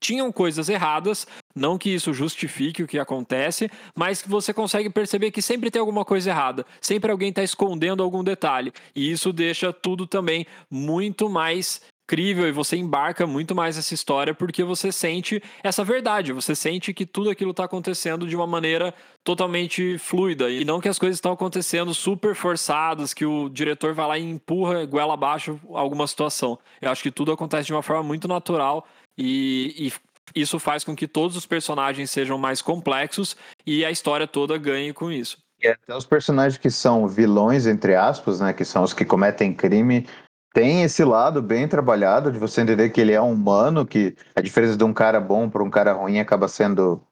tinham 0.00 0.30
coisas 0.30 0.68
erradas, 0.68 1.26
não 1.54 1.78
que 1.78 1.90
isso 1.90 2.12
justifique 2.12 2.82
o 2.82 2.86
que 2.86 2.98
acontece, 2.98 3.70
mas 3.94 4.20
que 4.22 4.28
você 4.28 4.52
consegue 4.52 4.90
perceber 4.90 5.30
que 5.30 5.40
sempre 5.40 5.70
tem 5.70 5.80
alguma 5.80 6.04
coisa 6.04 6.30
errada, 6.30 6.66
sempre 6.80 7.10
alguém 7.10 7.30
está 7.30 7.42
escondendo 7.42 8.02
algum 8.02 8.22
detalhe, 8.22 8.72
e 8.94 9.10
isso 9.10 9.32
deixa 9.32 9.72
tudo 9.72 10.06
também 10.06 10.46
muito 10.70 11.28
mais 11.28 11.80
crível 12.06 12.46
e 12.46 12.52
você 12.52 12.76
embarca 12.76 13.26
muito 13.26 13.54
mais 13.54 13.78
essa 13.78 13.94
história 13.94 14.34
porque 14.34 14.62
você 14.62 14.92
sente 14.92 15.42
essa 15.62 15.82
verdade, 15.82 16.32
você 16.32 16.54
sente 16.54 16.92
que 16.92 17.06
tudo 17.06 17.30
aquilo 17.30 17.52
está 17.52 17.64
acontecendo 17.64 18.26
de 18.26 18.36
uma 18.36 18.46
maneira 18.46 18.94
totalmente 19.22 19.96
fluida 19.98 20.50
e 20.50 20.64
não 20.64 20.80
que 20.80 20.88
as 20.88 20.98
coisas 20.98 21.16
estão 21.16 21.32
acontecendo 21.32 21.94
super 21.94 22.34
forçadas, 22.34 23.14
que 23.14 23.24
o 23.24 23.48
diretor 23.48 23.94
vai 23.94 24.06
lá 24.06 24.18
e 24.18 24.30
empurra 24.30 24.84
goela 24.84 25.14
abaixo 25.14 25.58
alguma 25.72 26.06
situação. 26.06 26.58
Eu 26.80 26.90
acho 26.90 27.02
que 27.02 27.10
tudo 27.10 27.32
acontece 27.32 27.66
de 27.66 27.72
uma 27.72 27.82
forma 27.82 28.02
muito 28.02 28.28
natural 28.28 28.86
e, 29.16 29.88
e 29.88 29.92
isso 30.34 30.58
faz 30.58 30.84
com 30.84 30.96
que 30.96 31.06
todos 31.06 31.36
os 31.36 31.46
personagens 31.46 32.10
sejam 32.10 32.38
mais 32.38 32.60
complexos 32.60 33.36
e 33.66 33.84
a 33.84 33.90
história 33.90 34.26
toda 34.26 34.58
ganhe 34.58 34.92
com 34.92 35.10
isso. 35.10 35.38
E 35.62 35.68
até 35.68 35.96
os 35.96 36.04
personagens 36.04 36.58
que 36.58 36.70
são 36.70 37.06
vilões, 37.06 37.66
entre 37.66 37.94
aspas, 37.94 38.40
né, 38.40 38.52
que 38.52 38.64
são 38.64 38.82
os 38.82 38.92
que 38.92 39.04
cometem 39.04 39.54
crime, 39.54 40.06
tem 40.52 40.82
esse 40.82 41.04
lado 41.04 41.42
bem 41.42 41.66
trabalhado 41.66 42.30
de 42.30 42.38
você 42.38 42.60
entender 42.60 42.90
que 42.90 43.00
ele 43.00 43.12
é 43.12 43.20
um 43.20 43.32
humano, 43.32 43.86
que 43.86 44.14
a 44.36 44.40
diferença 44.40 44.76
de 44.76 44.84
um 44.84 44.92
cara 44.92 45.20
bom 45.20 45.48
para 45.48 45.62
um 45.62 45.70
cara 45.70 45.92
ruim 45.92 46.18
acaba 46.20 46.48
sendo 46.48 47.02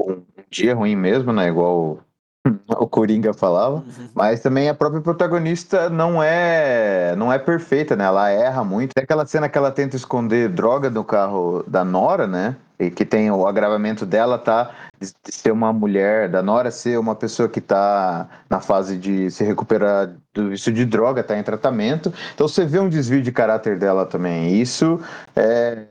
um 0.00 0.24
dia 0.48 0.74
ruim 0.74 0.96
mesmo, 0.96 1.32
né? 1.32 1.48
Igual 1.48 2.02
o 2.68 2.86
Coringa 2.86 3.34
falava, 3.34 3.76
uhum. 3.76 4.08
mas 4.14 4.40
também 4.40 4.68
a 4.68 4.74
própria 4.74 5.02
protagonista 5.02 5.90
não 5.90 6.22
é 6.22 7.14
não 7.16 7.32
é 7.32 7.38
perfeita, 7.38 7.94
né? 7.94 8.04
Ela 8.04 8.30
erra 8.30 8.64
muito. 8.64 8.94
Tem 8.94 9.04
aquela 9.04 9.26
cena 9.26 9.48
que 9.48 9.58
ela 9.58 9.70
tenta 9.70 9.96
esconder 9.96 10.48
droga 10.48 10.88
no 10.88 11.04
carro 11.04 11.62
da 11.66 11.84
Nora, 11.84 12.26
né? 12.26 12.56
E 12.78 12.90
que 12.90 13.04
tem 13.04 13.30
o 13.30 13.46
agravamento 13.46 14.06
dela 14.06 14.38
tá 14.38 14.70
de 14.98 15.12
ser 15.34 15.50
uma 15.50 15.72
mulher, 15.72 16.28
da 16.30 16.42
Nora 16.42 16.70
ser 16.70 16.98
uma 16.98 17.14
pessoa 17.14 17.48
que 17.48 17.60
tá 17.60 18.28
na 18.48 18.60
fase 18.60 18.96
de 18.96 19.30
se 19.30 19.44
recuperar 19.44 20.10
do 20.32 20.50
vício 20.50 20.72
de 20.72 20.86
droga, 20.86 21.22
tá 21.22 21.38
em 21.38 21.42
tratamento. 21.42 22.12
Então 22.34 22.48
você 22.48 22.64
vê 22.64 22.78
um 22.78 22.88
desvio 22.88 23.20
de 23.22 23.32
caráter 23.32 23.78
dela 23.78 24.06
também. 24.06 24.58
Isso 24.60 24.98
é 25.36 25.84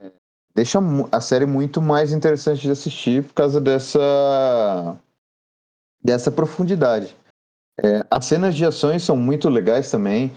deixa 0.55 0.79
a 1.11 1.21
série 1.21 1.45
muito 1.45 1.81
mais 1.81 2.11
interessante 2.11 2.61
de 2.61 2.71
assistir 2.71 3.23
por 3.23 3.33
causa 3.33 3.61
dessa 3.61 4.97
dessa 6.03 6.31
profundidade. 6.31 7.15
É, 7.83 8.05
as 8.09 8.25
cenas 8.25 8.55
de 8.55 8.65
ações 8.65 9.03
são 9.03 9.15
muito 9.15 9.49
legais 9.49 9.89
também, 9.89 10.31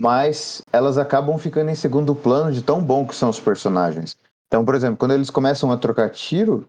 mas 0.00 0.62
elas 0.72 0.98
acabam 0.98 1.38
ficando 1.38 1.70
em 1.70 1.74
segundo 1.74 2.14
plano 2.14 2.52
de 2.52 2.62
tão 2.62 2.82
bom 2.82 3.06
que 3.06 3.14
são 3.14 3.28
os 3.28 3.40
personagens. 3.40 4.16
Então, 4.46 4.64
por 4.64 4.74
exemplo, 4.74 4.96
quando 4.96 5.12
eles 5.12 5.30
começam 5.30 5.70
a 5.70 5.76
trocar 5.76 6.10
tiro, 6.10 6.66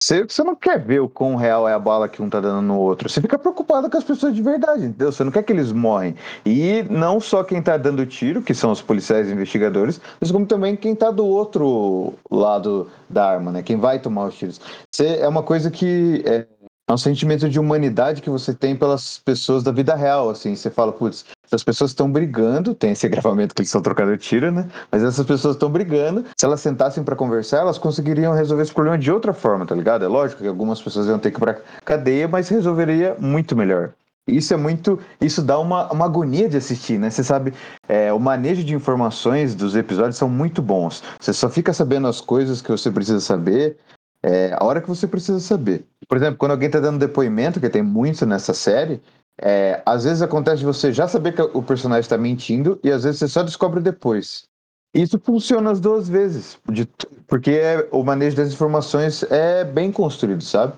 você, 0.00 0.44
não 0.44 0.54
quer 0.54 0.78
ver 0.78 1.00
o 1.00 1.08
quão 1.08 1.34
real 1.34 1.68
é 1.68 1.74
a 1.74 1.78
bala 1.78 2.08
que 2.08 2.22
um 2.22 2.30
tá 2.30 2.40
dando 2.40 2.62
no 2.62 2.78
outro. 2.78 3.08
Você 3.08 3.20
fica 3.20 3.36
preocupado 3.36 3.90
com 3.90 3.98
as 3.98 4.04
pessoas 4.04 4.32
de 4.32 4.40
verdade, 4.40 4.84
entendeu? 4.84 5.10
Você 5.10 5.24
não 5.24 5.32
quer 5.32 5.42
que 5.42 5.52
eles 5.52 5.72
morrem. 5.72 6.14
E 6.46 6.84
não 6.88 7.20
só 7.20 7.42
quem 7.42 7.60
tá 7.60 7.76
dando 7.76 8.06
tiro, 8.06 8.40
que 8.40 8.54
são 8.54 8.70
os 8.70 8.80
policiais 8.80 9.28
e 9.28 9.32
investigadores, 9.32 10.00
mas 10.20 10.30
como 10.30 10.46
também 10.46 10.76
quem 10.76 10.94
tá 10.94 11.10
do 11.10 11.26
outro 11.26 12.14
lado 12.30 12.88
da 13.10 13.28
arma, 13.28 13.50
né? 13.50 13.62
Quem 13.62 13.76
vai 13.76 13.98
tomar 13.98 14.26
os 14.26 14.36
tiros. 14.36 14.60
É 15.00 15.26
uma 15.26 15.42
coisa 15.42 15.68
que 15.68 16.22
é, 16.24 16.46
é 16.88 16.92
um 16.92 16.96
sentimento 16.96 17.50
de 17.50 17.60
humanidade 17.60 18.22
que 18.22 18.30
você 18.30 18.54
tem 18.54 18.74
pelas 18.74 19.18
pessoas 19.18 19.62
da 19.62 19.70
vida 19.70 19.94
real, 19.94 20.30
assim. 20.30 20.56
Você 20.56 20.70
fala, 20.70 20.90
putz, 20.90 21.26
essas 21.44 21.62
pessoas 21.62 21.90
estão 21.90 22.10
brigando, 22.10 22.74
tem 22.74 22.92
esse 22.92 23.06
gravamento 23.10 23.54
que 23.54 23.60
eles 23.60 23.68
estão 23.68 23.82
trocando 23.82 24.16
tiro, 24.16 24.50
né? 24.50 24.66
Mas 24.90 25.02
essas 25.02 25.26
pessoas 25.26 25.56
estão 25.56 25.70
brigando. 25.70 26.24
Se 26.34 26.46
elas 26.46 26.62
sentassem 26.62 27.04
para 27.04 27.14
conversar, 27.14 27.58
elas 27.58 27.76
conseguiriam 27.76 28.32
resolver 28.32 28.62
esse 28.62 28.72
problema 28.72 28.96
de 28.96 29.12
outra 29.12 29.34
forma, 29.34 29.66
tá 29.66 29.74
ligado? 29.74 30.02
É 30.02 30.08
lógico 30.08 30.40
que 30.40 30.48
algumas 30.48 30.80
pessoas 30.80 31.06
iam 31.06 31.18
ter 31.18 31.30
que 31.30 31.36
ir 31.36 31.40
pra 31.40 31.60
cadeia, 31.84 32.26
mas 32.26 32.48
resolveria 32.48 33.14
muito 33.20 33.54
melhor. 33.54 33.92
Isso 34.26 34.52
é 34.52 34.56
muito. 34.56 34.98
Isso 35.20 35.42
dá 35.42 35.58
uma, 35.58 35.90
uma 35.90 36.04
agonia 36.04 36.48
de 36.48 36.56
assistir, 36.56 36.98
né? 36.98 37.10
Você 37.10 37.24
sabe, 37.24 37.52
é, 37.88 38.12
o 38.12 38.20
manejo 38.20 38.62
de 38.62 38.74
informações 38.74 39.54
dos 39.54 39.74
episódios 39.74 40.16
são 40.16 40.28
muito 40.28 40.60
bons. 40.62 41.02
Você 41.18 41.32
só 41.32 41.48
fica 41.48 41.72
sabendo 41.72 42.06
as 42.06 42.20
coisas 42.20 42.60
que 42.60 42.70
você 42.70 42.90
precisa 42.90 43.20
saber 43.20 43.78
é, 44.22 44.52
a 44.58 44.64
hora 44.64 44.80
que 44.80 44.88
você 44.88 45.06
precisa 45.06 45.40
saber. 45.40 45.86
Por 46.08 46.16
exemplo, 46.16 46.38
quando 46.38 46.52
alguém 46.52 46.66
está 46.66 46.80
dando 46.80 46.98
depoimento, 46.98 47.60
que 47.60 47.68
tem 47.68 47.82
muito 47.82 48.26
nessa 48.26 48.52
série, 48.54 49.00
é, 49.40 49.82
às 49.86 50.04
vezes 50.04 50.22
acontece 50.22 50.58
de 50.58 50.66
você 50.66 50.92
já 50.92 51.06
saber 51.06 51.32
que 51.32 51.42
o 51.42 51.62
personagem 51.62 52.00
está 52.00 52.18
mentindo 52.18 52.78
e 52.82 52.90
às 52.90 53.04
vezes 53.04 53.20
você 53.20 53.28
só 53.28 53.42
descobre 53.42 53.80
depois. 53.80 54.44
Isso 54.92 55.20
funciona 55.20 55.70
as 55.70 55.80
duas 55.80 56.08
vezes, 56.08 56.58
de, 56.68 56.88
porque 57.26 57.50
é, 57.50 57.88
o 57.92 58.02
manejo 58.02 58.36
das 58.36 58.52
informações 58.52 59.22
é 59.24 59.62
bem 59.62 59.92
construído, 59.92 60.42
sabe? 60.42 60.72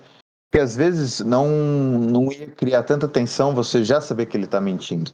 Porque 0.51 0.63
às 0.63 0.75
vezes 0.75 1.21
não, 1.21 1.49
não 1.49 2.31
ia 2.31 2.49
criar 2.49 2.83
tanta 2.83 3.07
tensão 3.07 3.55
você 3.55 3.85
já 3.85 4.01
saber 4.01 4.27
que 4.27 4.37
ele 4.37 4.45
está 4.45 4.61
mentindo. 4.61 5.13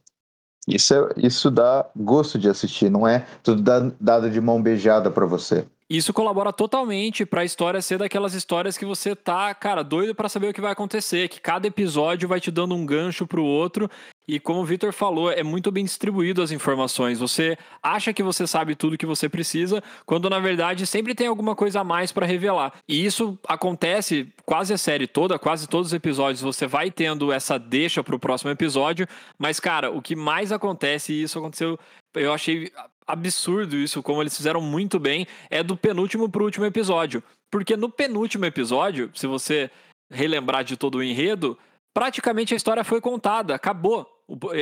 Isso, 0.67 0.95
é, 0.95 1.09
isso 1.19 1.51
dá 1.51 1.87
gosto 1.95 2.39
de 2.39 2.49
assistir, 2.49 2.91
não 2.91 3.07
é 3.07 3.27
tudo 3.43 3.63
dado 4.01 4.31
de 4.31 4.41
mão 4.41 4.61
beijada 4.61 5.11
para 5.11 5.27
você. 5.27 5.67
Isso 5.89 6.13
colabora 6.13 6.53
totalmente 6.53 7.25
para 7.25 7.43
a 7.43 7.45
história 7.45 7.81
ser 7.81 7.99
daquelas 7.99 8.35
histórias 8.35 8.77
que 8.77 8.85
você 8.85 9.15
tá, 9.15 9.55
cara, 9.55 9.83
doido 9.83 10.15
para 10.15 10.29
saber 10.29 10.49
o 10.49 10.53
que 10.53 10.61
vai 10.61 10.73
acontecer, 10.73 11.29
que 11.29 11.41
cada 11.41 11.67
episódio 11.67 12.29
vai 12.29 12.41
te 12.41 12.51
dando 12.51 12.75
um 12.75 12.85
gancho 12.85 13.27
pro 13.27 13.45
outro 13.45 13.89
e 14.29 14.41
como 14.41 14.61
o 14.61 14.65
Victor 14.65 14.93
falou, 14.93 15.31
é 15.31 15.45
muito 15.45 15.71
bem 15.71 15.85
distribuído 15.85 16.43
as 16.43 16.51
informações. 16.51 17.21
Você 17.21 17.57
acha 17.81 18.13
que 18.13 18.23
você 18.23 18.47
sabe 18.47 18.75
tudo 18.75 18.99
que 18.99 19.07
você 19.07 19.29
precisa, 19.29 19.81
quando 20.05 20.29
na 20.29 20.41
verdade 20.41 20.85
sempre 20.85 21.15
tem 21.15 21.29
alguma 21.29 21.55
coisa 21.55 21.81
a 21.81 21.85
mais 21.85 22.11
para 22.11 22.27
revelar. 22.27 22.73
E 22.89 23.05
isso 23.05 23.39
acontece 23.47 24.27
quase 24.45 24.75
a 24.75 24.79
série 24.79 25.07
toda, 25.07 25.39
quase 25.39 25.69
todos 25.69 25.89
os 25.89 25.95
episódios, 25.95 26.41
você 26.41 26.67
vai 26.67 26.91
tendo 26.91 27.31
essa 27.31 27.59
deixa 27.59 28.03
pro 28.03 28.19
próximo 28.19 28.51
episódio, 28.51 29.07
mas 29.39 29.61
cara, 29.61 29.93
o 29.93 30.03
que 30.03 30.17
mais 30.17 30.51
acontece 30.51 31.13
e 31.13 31.23
isso 31.23 31.39
aconteceu, 31.39 31.79
eu 32.15 32.33
achei 32.33 32.73
absurdo 33.07 33.77
isso, 33.77 34.03
como 34.03 34.23
eles 34.23 34.37
fizeram 34.37 34.61
muito 34.61 34.99
bem, 34.99 35.27
é 35.49 35.63
do 35.63 35.77
penúltimo 35.77 36.29
pro 36.29 36.45
último 36.45 36.65
episódio. 36.65 37.23
Porque 37.51 37.77
no 37.77 37.89
penúltimo 37.89 38.45
episódio, 38.45 39.11
se 39.15 39.27
você 39.27 39.71
relembrar 40.11 40.65
de 40.65 40.77
todo 40.77 40.97
o 40.97 41.03
enredo, 41.03 41.57
praticamente 41.95 42.53
a 42.53 42.57
história 42.57 42.85
foi 42.85 43.01
contada, 43.01 43.55
acabou. 43.55 44.07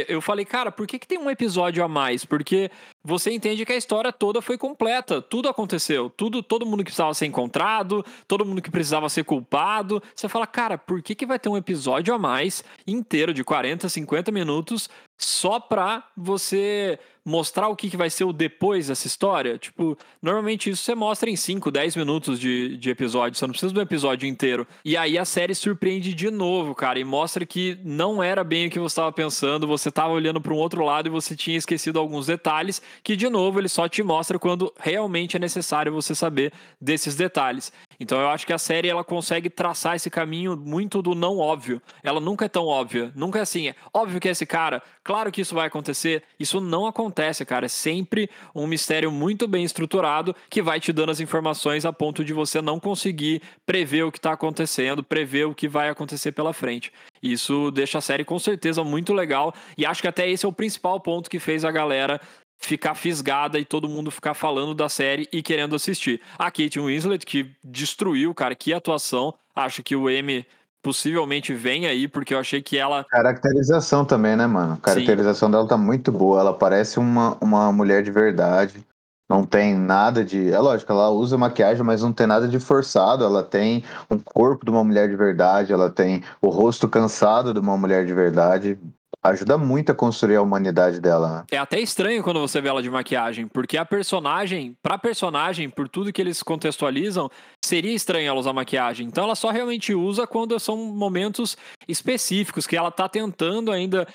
Eu 0.08 0.20
falei, 0.20 0.44
cara, 0.44 0.70
por 0.70 0.86
que, 0.86 0.98
que 0.98 1.08
tem 1.08 1.18
um 1.18 1.30
episódio 1.30 1.82
a 1.82 1.88
mais? 1.88 2.24
Porque 2.24 2.70
você 3.04 3.30
entende 3.30 3.66
que 3.66 3.72
a 3.72 3.76
história 3.76 4.10
toda 4.10 4.40
foi 4.40 4.56
completa, 4.56 5.20
tudo 5.20 5.48
aconteceu, 5.48 6.08
tudo, 6.08 6.42
todo 6.42 6.64
mundo 6.64 6.78
que 6.78 6.84
precisava 6.84 7.12
ser 7.12 7.26
encontrado, 7.26 8.04
todo 8.26 8.46
mundo 8.46 8.62
que 8.62 8.70
precisava 8.70 9.08
ser 9.10 9.24
culpado. 9.24 10.02
Você 10.14 10.26
fala, 10.28 10.46
cara, 10.46 10.78
por 10.78 11.02
que, 11.02 11.14
que 11.14 11.26
vai 11.26 11.38
ter 11.38 11.50
um 11.50 11.56
episódio 11.56 12.14
a 12.14 12.18
mais 12.18 12.64
inteiro 12.86 13.34
de 13.34 13.44
40, 13.44 13.88
50 13.88 14.32
minutos 14.32 14.88
só 15.18 15.60
pra 15.60 16.08
você 16.16 16.98
mostrar 17.24 17.68
o 17.68 17.76
que, 17.76 17.88
que 17.88 17.96
vai 17.96 18.10
ser 18.10 18.24
o 18.24 18.32
depois 18.32 18.88
dessa 18.88 19.06
história. 19.06 19.56
Tipo, 19.56 19.96
normalmente 20.20 20.68
isso 20.68 20.82
você 20.82 20.94
mostra 20.94 21.30
em 21.30 21.36
5, 21.36 21.70
10 21.70 21.96
minutos 21.96 22.38
de, 22.38 22.76
de 22.76 22.90
episódio, 22.90 23.38
você 23.38 23.46
não 23.46 23.52
precisa 23.52 23.72
do 23.72 23.80
episódio 23.80 24.28
inteiro. 24.28 24.66
E 24.84 24.96
aí 24.96 25.16
a 25.16 25.24
série 25.24 25.54
surpreende 25.54 26.12
de 26.12 26.30
novo, 26.30 26.74
cara, 26.74 26.98
e 26.98 27.04
mostra 27.04 27.46
que 27.46 27.78
não 27.82 28.22
era 28.22 28.44
bem 28.44 28.66
o 28.66 28.70
que 28.70 28.78
você 28.78 28.92
estava 28.92 29.12
pensando, 29.12 29.66
você 29.66 29.88
estava 29.88 30.12
olhando 30.12 30.40
para 30.40 30.52
um 30.52 30.58
outro 30.58 30.84
lado 30.84 31.06
e 31.06 31.10
você 31.10 31.34
tinha 31.34 31.56
esquecido 31.56 31.98
alguns 31.98 32.26
detalhes, 32.26 32.82
que 33.02 33.16
de 33.16 33.28
novo 33.28 33.60
ele 33.60 33.68
só 33.68 33.88
te 33.88 34.02
mostra 34.02 34.38
quando 34.38 34.72
realmente 34.78 35.36
é 35.36 35.40
necessário 35.40 35.92
você 35.92 36.14
saber 36.14 36.52
desses 36.80 37.16
detalhes. 37.16 37.72
Então 37.98 38.20
eu 38.20 38.28
acho 38.28 38.46
que 38.46 38.52
a 38.52 38.58
série 38.58 38.88
ela 38.88 39.04
consegue 39.04 39.48
traçar 39.48 39.96
esse 39.96 40.10
caminho 40.10 40.56
muito 40.56 41.00
do 41.00 41.14
não 41.14 41.38
óbvio. 41.38 41.80
Ela 42.02 42.20
nunca 42.20 42.44
é 42.44 42.48
tão 42.48 42.66
óbvia, 42.66 43.12
nunca 43.14 43.38
é 43.38 43.42
assim, 43.42 43.68
é 43.68 43.74
óbvio 43.92 44.20
que 44.20 44.28
é 44.28 44.32
esse 44.32 44.46
cara, 44.46 44.82
claro 45.02 45.30
que 45.30 45.40
isso 45.40 45.54
vai 45.54 45.66
acontecer. 45.66 46.22
Isso 46.38 46.60
não 46.60 46.86
acontece, 46.86 47.44
cara. 47.44 47.66
É 47.66 47.68
sempre 47.68 48.28
um 48.54 48.66
mistério 48.66 49.10
muito 49.10 49.46
bem 49.46 49.64
estruturado 49.64 50.34
que 50.50 50.62
vai 50.62 50.80
te 50.80 50.92
dando 50.92 51.10
as 51.10 51.20
informações 51.20 51.84
a 51.84 51.92
ponto 51.92 52.24
de 52.24 52.32
você 52.32 52.60
não 52.60 52.80
conseguir 52.80 53.42
prever 53.64 54.04
o 54.04 54.12
que 54.12 54.18
está 54.18 54.32
acontecendo, 54.32 55.02
prever 55.02 55.46
o 55.46 55.54
que 55.54 55.68
vai 55.68 55.88
acontecer 55.88 56.32
pela 56.32 56.52
frente. 56.52 56.92
Isso 57.22 57.70
deixa 57.70 57.98
a 57.98 58.02
série 58.02 58.24
com 58.24 58.38
certeza 58.38 58.84
muito 58.84 59.14
legal 59.14 59.54
e 59.78 59.86
acho 59.86 60.02
que 60.02 60.08
até 60.08 60.28
esse 60.28 60.44
é 60.44 60.48
o 60.48 60.52
principal 60.52 61.00
ponto 61.00 61.30
que 61.30 61.38
fez 61.38 61.64
a 61.64 61.70
galera 61.70 62.20
ficar 62.58 62.94
fisgada 62.94 63.58
e 63.58 63.64
todo 63.64 63.88
mundo 63.88 64.10
ficar 64.10 64.34
falando 64.34 64.74
da 64.74 64.88
série 64.88 65.28
e 65.32 65.42
querendo 65.42 65.76
assistir. 65.76 66.20
A 66.38 66.50
Kate 66.50 66.80
Winslet, 66.80 67.24
que 67.26 67.50
destruiu, 67.62 68.34
cara, 68.34 68.54
que 68.54 68.72
atuação. 68.72 69.34
Acho 69.54 69.82
que 69.82 69.94
o 69.94 70.08
M 70.08 70.44
possivelmente 70.82 71.54
vem 71.54 71.86
aí, 71.86 72.06
porque 72.06 72.34
eu 72.34 72.38
achei 72.38 72.62
que 72.62 72.76
ela. 72.76 73.04
Caracterização 73.04 74.04
também, 74.04 74.36
né, 74.36 74.46
mano? 74.46 74.76
Caracterização 74.76 75.48
Sim. 75.48 75.52
dela 75.52 75.66
tá 75.66 75.78
muito 75.78 76.12
boa. 76.12 76.40
Ela 76.40 76.52
parece 76.52 76.98
uma, 76.98 77.36
uma 77.40 77.72
mulher 77.72 78.02
de 78.02 78.10
verdade. 78.10 78.84
Não 79.28 79.46
tem 79.46 79.74
nada 79.74 80.22
de. 80.22 80.52
É 80.52 80.58
lógico, 80.58 80.92
ela 80.92 81.08
usa 81.08 81.38
maquiagem, 81.38 81.82
mas 81.82 82.02
não 82.02 82.12
tem 82.12 82.26
nada 82.26 82.46
de 82.46 82.60
forçado. 82.60 83.24
Ela 83.24 83.42
tem 83.42 83.82
um 84.10 84.18
corpo 84.18 84.66
de 84.66 84.70
uma 84.70 84.84
mulher 84.84 85.08
de 85.08 85.16
verdade, 85.16 85.72
ela 85.72 85.88
tem 85.88 86.22
o 86.42 86.48
rosto 86.48 86.86
cansado 86.86 87.54
de 87.54 87.60
uma 87.60 87.76
mulher 87.76 88.04
de 88.04 88.12
verdade 88.12 88.78
ajuda 89.24 89.56
muito 89.56 89.90
a 89.90 89.94
construir 89.94 90.36
a 90.36 90.42
humanidade 90.42 91.00
dela. 91.00 91.38
Né? 91.38 91.44
É 91.52 91.58
até 91.58 91.80
estranho 91.80 92.22
quando 92.22 92.40
você 92.40 92.60
vê 92.60 92.68
ela 92.68 92.82
de 92.82 92.90
maquiagem, 92.90 93.48
porque 93.48 93.78
a 93.78 93.84
personagem, 93.84 94.76
pra 94.82 94.98
personagem, 94.98 95.70
por 95.70 95.88
tudo 95.88 96.12
que 96.12 96.20
eles 96.20 96.42
contextualizam, 96.42 97.30
seria 97.64 97.94
estranho 97.94 98.28
ela 98.28 98.38
usar 98.38 98.52
maquiagem. 98.52 99.06
Então 99.06 99.24
ela 99.24 99.34
só 99.34 99.50
realmente 99.50 99.94
usa 99.94 100.26
quando 100.26 100.58
são 100.60 100.76
momentos 100.76 101.56
específicos, 101.88 102.66
que 102.66 102.76
ela 102.76 102.90
tá 102.90 103.08
tentando 103.08 103.72
ainda 103.72 104.06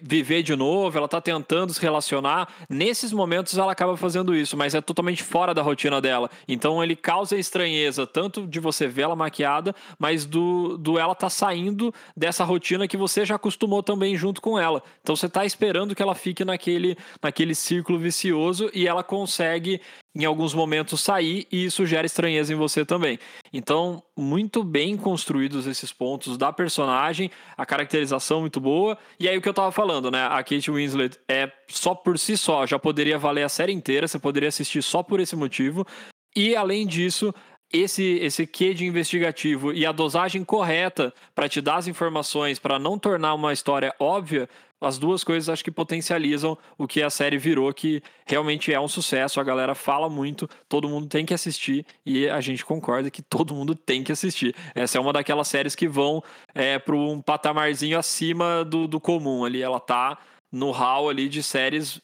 viver 0.00 0.44
de 0.44 0.54
novo, 0.54 0.96
ela 0.96 1.08
tá 1.08 1.20
tentando 1.20 1.74
se 1.74 1.80
relacionar. 1.80 2.48
Nesses 2.70 3.12
momentos 3.12 3.58
ela 3.58 3.72
acaba 3.72 3.96
fazendo 3.96 4.34
isso, 4.34 4.56
mas 4.56 4.74
é 4.74 4.80
totalmente 4.80 5.24
fora 5.24 5.52
da 5.52 5.62
rotina 5.62 6.00
dela. 6.00 6.30
Então 6.46 6.82
ele 6.82 6.94
causa 6.94 7.36
estranheza, 7.36 8.06
tanto 8.06 8.46
de 8.46 8.60
você 8.60 8.86
ver 8.86 9.02
ela 9.02 9.16
maquiada, 9.16 9.74
mas 9.98 10.24
do, 10.24 10.78
do 10.78 10.98
ela 10.98 11.14
tá 11.14 11.28
saindo 11.28 11.92
dessa 12.16 12.44
rotina 12.44 12.86
que 12.86 12.96
você 12.96 13.24
já 13.24 13.34
acostumou 13.34 13.82
também 13.82 14.16
junto 14.16 14.40
com 14.40 14.51
com 14.52 14.60
ela. 14.60 14.82
Então 15.00 15.16
você 15.16 15.26
está 15.26 15.46
esperando 15.46 15.94
que 15.94 16.02
ela 16.02 16.14
fique 16.14 16.44
naquele, 16.44 16.96
naquele 17.22 17.54
círculo 17.54 17.98
vicioso 17.98 18.70
e 18.74 18.86
ela 18.86 19.02
consegue, 19.02 19.80
em 20.14 20.26
alguns 20.26 20.52
momentos, 20.52 21.00
sair 21.00 21.46
e 21.50 21.64
isso 21.64 21.86
gera 21.86 22.04
estranheza 22.04 22.52
em 22.52 22.56
você 22.56 22.84
também. 22.84 23.18
Então, 23.50 24.02
muito 24.16 24.62
bem 24.62 24.96
construídos 24.96 25.66
esses 25.66 25.90
pontos 25.90 26.36
da 26.36 26.52
personagem, 26.52 27.30
a 27.56 27.64
caracterização 27.64 28.40
muito 28.40 28.60
boa. 28.60 28.98
E 29.18 29.26
aí 29.26 29.38
o 29.38 29.40
que 29.40 29.48
eu 29.48 29.52
estava 29.52 29.72
falando, 29.72 30.10
né? 30.10 30.26
A 30.26 30.42
Kate 30.42 30.70
Winslet 30.70 31.18
é 31.26 31.50
só 31.68 31.94
por 31.94 32.18
si 32.18 32.36
só, 32.36 32.66
já 32.66 32.78
poderia 32.78 33.18
valer 33.18 33.44
a 33.44 33.48
série 33.48 33.72
inteira, 33.72 34.06
você 34.06 34.18
poderia 34.18 34.50
assistir 34.50 34.82
só 34.82 35.02
por 35.02 35.18
esse 35.18 35.34
motivo. 35.34 35.86
E 36.34 36.56
além 36.56 36.86
disso, 36.86 37.34
esse 37.72 38.02
esse 38.02 38.46
quê 38.46 38.74
de 38.74 38.84
investigativo 38.84 39.72
e 39.72 39.86
a 39.86 39.92
dosagem 39.92 40.44
correta 40.44 41.12
para 41.34 41.48
te 41.48 41.60
dar 41.60 41.76
as 41.76 41.86
informações, 41.86 42.58
para 42.58 42.78
não 42.78 42.98
tornar 42.98 43.34
uma 43.34 43.52
história 43.52 43.94
óbvia, 43.98 44.48
as 44.82 44.98
duas 44.98 45.22
coisas 45.22 45.48
acho 45.48 45.62
que 45.64 45.70
potencializam 45.70 46.58
o 46.76 46.86
que 46.88 47.02
a 47.02 47.08
série 47.08 47.38
virou, 47.38 47.72
que 47.72 48.02
realmente 48.26 48.72
é 48.72 48.80
um 48.80 48.88
sucesso. 48.88 49.40
A 49.40 49.44
galera 49.44 49.74
fala 49.74 50.10
muito, 50.10 50.48
todo 50.68 50.88
mundo 50.88 51.06
tem 51.06 51.24
que 51.24 51.32
assistir 51.32 51.86
e 52.04 52.28
a 52.28 52.40
gente 52.40 52.64
concorda 52.64 53.10
que 53.10 53.22
todo 53.22 53.54
mundo 53.54 53.74
tem 53.74 54.02
que 54.02 54.12
assistir. 54.12 54.54
Essa 54.74 54.98
é 54.98 55.00
uma 55.00 55.12
daquelas 55.12 55.48
séries 55.48 55.76
que 55.76 55.86
vão 55.86 56.22
é, 56.54 56.78
para 56.78 56.96
um 56.96 57.22
patamarzinho 57.22 57.98
acima 57.98 58.64
do, 58.64 58.88
do 58.88 59.00
comum 59.00 59.44
ali. 59.44 59.62
Ela 59.62 59.78
tá 59.78 60.18
no 60.50 60.72
hall 60.72 61.08
ali 61.08 61.28
de 61.28 61.42
séries 61.42 62.00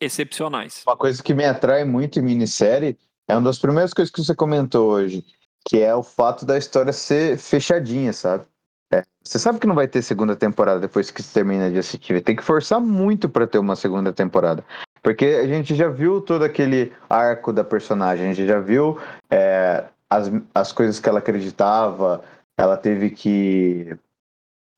excepcionais. 0.00 0.82
Uma 0.86 0.96
coisa 0.96 1.22
que 1.22 1.34
me 1.34 1.44
atrai 1.44 1.84
muito 1.84 2.18
em 2.18 2.22
minissérie 2.22 2.96
é 3.32 3.36
uma 3.36 3.44
das 3.44 3.58
primeiras 3.58 3.94
coisas 3.94 4.12
que 4.12 4.22
você 4.22 4.34
comentou 4.34 4.90
hoje, 4.90 5.24
que 5.66 5.80
é 5.80 5.94
o 5.94 6.02
fato 6.02 6.44
da 6.44 6.58
história 6.58 6.92
ser 6.92 7.38
fechadinha, 7.38 8.12
sabe? 8.12 8.44
É, 8.92 9.02
você 9.24 9.38
sabe 9.38 9.58
que 9.58 9.66
não 9.66 9.74
vai 9.74 9.88
ter 9.88 10.02
segunda 10.02 10.36
temporada 10.36 10.80
depois 10.80 11.10
que 11.10 11.22
termina 11.22 11.70
de 11.70 11.78
assistir. 11.78 12.22
Tem 12.22 12.36
que 12.36 12.44
forçar 12.44 12.78
muito 12.78 13.30
para 13.30 13.46
ter 13.46 13.58
uma 13.58 13.74
segunda 13.74 14.12
temporada. 14.12 14.62
Porque 15.02 15.24
a 15.24 15.46
gente 15.46 15.74
já 15.74 15.88
viu 15.88 16.20
todo 16.20 16.42
aquele 16.44 16.92
arco 17.08 17.54
da 17.54 17.64
personagem, 17.64 18.30
a 18.30 18.34
gente 18.34 18.46
já 18.46 18.60
viu 18.60 19.00
é, 19.30 19.84
as, 20.10 20.30
as 20.54 20.70
coisas 20.70 21.00
que 21.00 21.08
ela 21.08 21.20
acreditava, 21.20 22.22
ela 22.56 22.76
teve 22.76 23.10
que. 23.10 23.96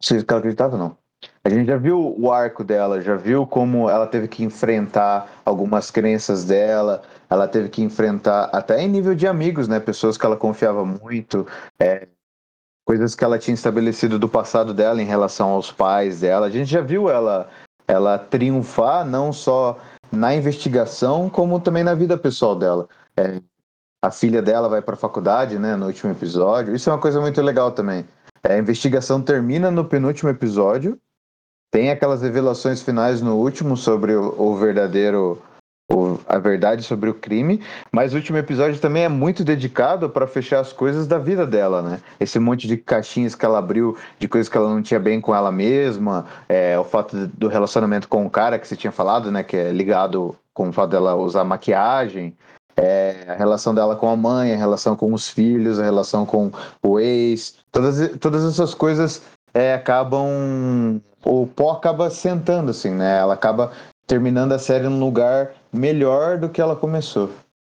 Que 0.01 0.15
ela 0.29 0.39
acreditava, 0.39 0.79
não. 0.79 0.97
A 1.47 1.51
gente 1.51 1.67
já 1.67 1.77
viu 1.77 2.15
o 2.19 2.33
arco 2.33 2.65
dela, 2.65 3.03
já 3.03 3.17
viu 3.17 3.47
como 3.47 3.91
ela 3.91 4.07
teve 4.07 4.27
que 4.27 4.43
enfrentar 4.43 5.31
algumas 5.45 5.91
crenças 5.91 6.43
dela, 6.43 7.03
ela 7.29 7.47
teve 7.47 7.69
que 7.69 7.83
enfrentar 7.83 8.45
até 8.45 8.81
em 8.81 8.89
nível 8.89 9.15
de 9.15 9.27
amigos, 9.27 9.69
né? 9.69 9.79
Pessoas 9.79 10.17
que 10.17 10.25
ela 10.25 10.39
confiava 10.39 10.87
muito, 10.87 11.47
é, 11.79 12.09
coisas 12.87 13.15
que 13.15 13.23
ela 13.23 13.39
tinha 13.39 13.55
estabelecido 13.55 14.19
do 14.19 14.27
passado 14.27 14.73
dela 14.73 15.03
em 15.03 15.07
relação 15.07 15.51
aos 15.51 15.71
pais 15.71 16.21
dela. 16.21 16.47
A 16.47 16.51
gente 16.51 16.71
já 16.71 16.81
viu 16.81 17.11
ela, 17.11 17.49
ela 17.87 18.19
triunfar 18.19 19.05
não 19.05 19.31
só 19.31 19.79
na 20.11 20.35
investigação, 20.35 21.29
como 21.29 21.61
também 21.61 21.85
na 21.85 21.95
vida 21.95 22.17
pessoal 22.17 22.57
dela. 22.57 22.89
É, 23.19 23.43
a 24.03 24.11
filha 24.11 24.41
dela 24.41 24.69
vai 24.69 24.81
para 24.81 24.95
a 24.95 24.99
faculdade, 24.99 25.59
né, 25.59 25.77
no 25.77 25.87
último 25.87 26.11
episódio. 26.11 26.75
Isso 26.75 26.89
é 26.89 26.93
uma 26.93 27.01
coisa 27.01 27.21
muito 27.21 27.41
legal 27.43 27.71
também. 27.73 28.07
É, 28.43 28.55
a 28.55 28.59
investigação 28.59 29.21
termina 29.21 29.71
no 29.71 29.85
penúltimo 29.85 30.31
episódio. 30.31 30.99
Tem 31.75 31.91
aquelas 31.91 32.23
revelações 32.23 32.81
finais 32.83 33.21
no 33.21 33.35
último 33.35 33.77
sobre 33.77 34.15
o, 34.15 34.33
o 34.41 34.55
verdadeiro 34.55 35.43
o, 35.91 36.21
a 36.25 36.39
verdade 36.39 36.85
sobre 36.85 37.11
o 37.11 37.15
crime, 37.15 37.61
mas 37.91 38.13
o 38.13 38.17
último 38.17 38.39
episódio 38.39 38.79
também 38.79 39.03
é 39.03 39.09
muito 39.09 39.43
dedicado 39.43 40.09
para 40.09 40.25
fechar 40.29 40.61
as 40.61 40.73
coisas 40.73 41.09
da 41.09 41.19
vida 41.19 41.45
dela, 41.45 41.83
né? 41.83 42.01
Esse 42.21 42.39
monte 42.39 42.69
de 42.69 42.77
caixinhas 42.77 43.35
que 43.35 43.45
ela 43.45 43.59
abriu 43.59 43.99
de 44.21 44.29
coisas 44.29 44.49
que 44.49 44.57
ela 44.57 44.71
não 44.71 44.83
tinha 44.83 45.01
bem 45.01 45.21
com 45.21 45.35
ela 45.35 45.51
mesma, 45.51 46.27
é, 46.49 46.79
o 46.79 46.85
fato 46.85 47.27
do 47.27 47.49
relacionamento 47.49 48.07
com 48.07 48.25
o 48.25 48.31
cara 48.31 48.57
que 48.57 48.69
você 48.69 48.77
tinha 48.77 48.93
falado, 48.93 49.33
né? 49.33 49.43
Que 49.43 49.57
é 49.57 49.73
ligado 49.73 50.37
com 50.55 50.69
o 50.69 50.73
fato 50.73 50.91
dela 50.91 51.17
usar 51.17 51.43
maquiagem, 51.43 52.37
é, 52.77 53.25
a 53.29 53.35
relação 53.35 53.75
dela 53.75 53.97
com 53.97 54.09
a 54.09 54.17
mãe, 54.17 54.55
a 54.55 54.57
relação 54.57 54.95
com 54.95 55.13
os 55.13 55.29
filhos, 55.29 55.81
a 55.81 55.85
relação 55.85 56.25
com 56.25 56.53
o 56.85 57.01
ex, 57.01 57.57
todas, 57.73 58.17
todas 58.19 58.45
essas 58.45 58.75
coisas 58.75 59.23
é, 59.55 59.73
acabam. 59.75 61.01
O 61.25 61.47
pó 61.47 61.71
acaba 61.71 62.11
sentando, 62.11 62.71
assim, 62.71 62.91
né? 62.91 63.19
Ela 63.19 63.33
acaba 63.33 63.73
terminando 64.07 64.53
a 64.53 64.59
série 64.59 64.89
num 64.89 65.01
lugar 65.01 65.53
melhor 65.73 66.37
do 66.37 66.51
que 66.51 66.61
ela 66.61 66.77
começou. 66.77 67.31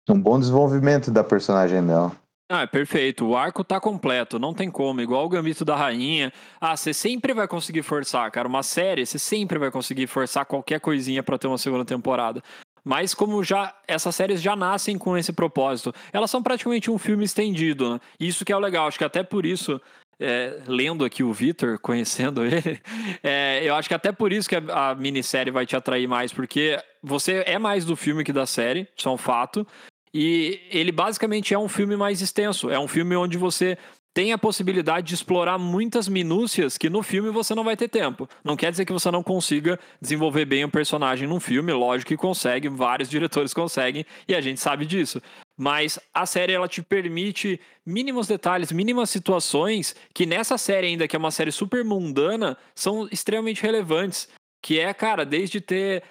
Um 0.10 0.20
bom 0.20 0.40
desenvolvimento 0.40 1.12
da 1.12 1.24
personagem 1.24 1.86
dela. 1.86 2.12
Ah, 2.52 2.62
é 2.64 2.68
perfeito. 2.68 3.26
O 3.26 3.38
arco 3.38 3.64
tá 3.64 3.80
completo, 3.80 4.38
não 4.38 4.54
tem 4.54 4.70
como. 4.70 5.02
Igual 5.02 5.26
o 5.26 5.30
Gambito 5.30 5.64
da 5.64 5.76
Rainha. 5.76 6.32
Ah, 6.60 6.76
você 6.76 6.94
sempre 6.94 7.34
vai 7.34 7.48
conseguir 7.48 7.84
forçar, 7.84 8.30
cara. 8.32 8.48
Uma 8.48 8.64
série, 8.64 9.06
você 9.06 9.18
sempre 9.18 9.58
vai 9.58 9.72
conseguir 9.72 10.08
forçar 10.08 10.46
qualquer 10.46 10.80
coisinha 10.80 11.24
para 11.24 11.38
ter 11.38 11.48
uma 11.48 11.58
segunda 11.58 11.86
temporada. 11.86 12.44
Mas 12.84 13.14
como 13.14 13.42
já 13.44 13.74
essas 13.88 14.14
séries 14.14 14.42
já 14.42 14.56
nascem 14.56 14.98
com 14.98 15.18
esse 15.18 15.32
propósito, 15.32 15.94
elas 16.12 16.30
são 16.30 16.44
praticamente 16.44 16.92
um 16.92 16.98
filme 16.98 17.24
estendido, 17.24 17.94
né? 17.94 18.00
Isso 18.20 18.44
que 18.44 18.52
é 18.52 18.58
o 18.58 18.60
legal. 18.60 18.88
Acho 18.88 18.98
que 18.98 19.06
até 19.06 19.24
por 19.24 19.46
isso 19.46 19.80
é, 20.20 20.62
lendo 20.68 21.04
aqui 21.06 21.24
o 21.24 21.34
Vitor, 21.34 21.80
conhecendo 21.82 22.44
ele, 22.46 22.80
é, 23.22 23.62
eu 23.64 23.76
acho 23.76 23.88
que 23.88 23.96
até 23.96 24.12
por 24.12 24.32
isso 24.32 24.48
que 24.48 24.56
a, 24.56 24.92
a, 24.92 24.96
minissérie 24.96 25.52
vai 25.52 25.66
te 25.66 25.76
atrair 25.76 26.08
mais, 26.08 26.32
porque 26.32 26.80
você 27.02 27.44
é 27.46 27.58
mais 27.58 27.86
do 27.86 27.96
filme 27.96 28.24
que 28.24 28.34
da 28.34 28.46
série, 28.46 28.88
isso 28.96 29.10
é 29.10 29.12
um 29.12 29.18
fato. 29.18 29.66
E 30.14 30.62
ele 30.70 30.92
basicamente 30.92 31.54
é 31.56 31.60
um 31.60 31.68
filme 31.68 31.96
mais 31.98 32.22
extenso. 32.22 32.70
É 32.70 32.78
um 32.78 32.88
filme 32.88 33.16
onde 33.16 33.36
você 33.36 33.78
tem 34.14 34.32
a 34.32 34.38
possibilidade 34.38 35.08
de 35.08 35.16
explorar 35.16 35.58
muitas 35.58 36.08
minúcias 36.08 36.78
que 36.78 36.90
no 36.90 37.02
filme 37.02 37.32
você 37.32 37.56
não 37.56 37.64
vai 37.64 37.76
ter 37.76 37.88
tempo. 37.88 38.30
Não 38.44 38.56
quer 38.56 38.70
dizer 38.70 38.86
que 38.86 38.94
você 38.94 39.10
não 39.10 39.24
consiga 39.24 39.80
desenvolver 40.00 40.46
bem 40.46 40.64
um 40.64 40.70
personagem 40.70 41.28
num 41.28 41.40
filme, 41.40 41.74
lógico 41.74 42.10
que 42.10 42.18
consegue, 42.18 42.70
vários 42.70 43.10
diretores 43.10 43.54
conseguem 43.54 44.06
e 44.28 44.36
a 44.36 44.42
gente 44.42 44.60
sabe 44.60 44.86
disso. 44.86 45.20
Mas 45.58 46.00
a 46.14 46.26
série 46.26 46.54
ela 46.54 46.68
te 46.68 46.82
permite 46.82 47.60
mínimos 47.86 48.28
detalhes, 48.28 48.72
mínimas 48.72 49.10
situações 49.10 49.96
que 50.14 50.26
nessa 50.26 50.58
série 50.58 50.88
ainda 50.88 51.08
que 51.08 51.16
é 51.16 51.20
uma 51.20 51.32
série 51.32 51.52
super 51.52 51.84
mundana, 51.84 52.58
são 52.74 53.08
extremamente 53.12 53.62
relevantes, 53.62 54.28
que 54.64 54.80
é, 54.80 54.94
cara, 54.94 55.26
desde 55.26 55.62
ter 55.62 56.04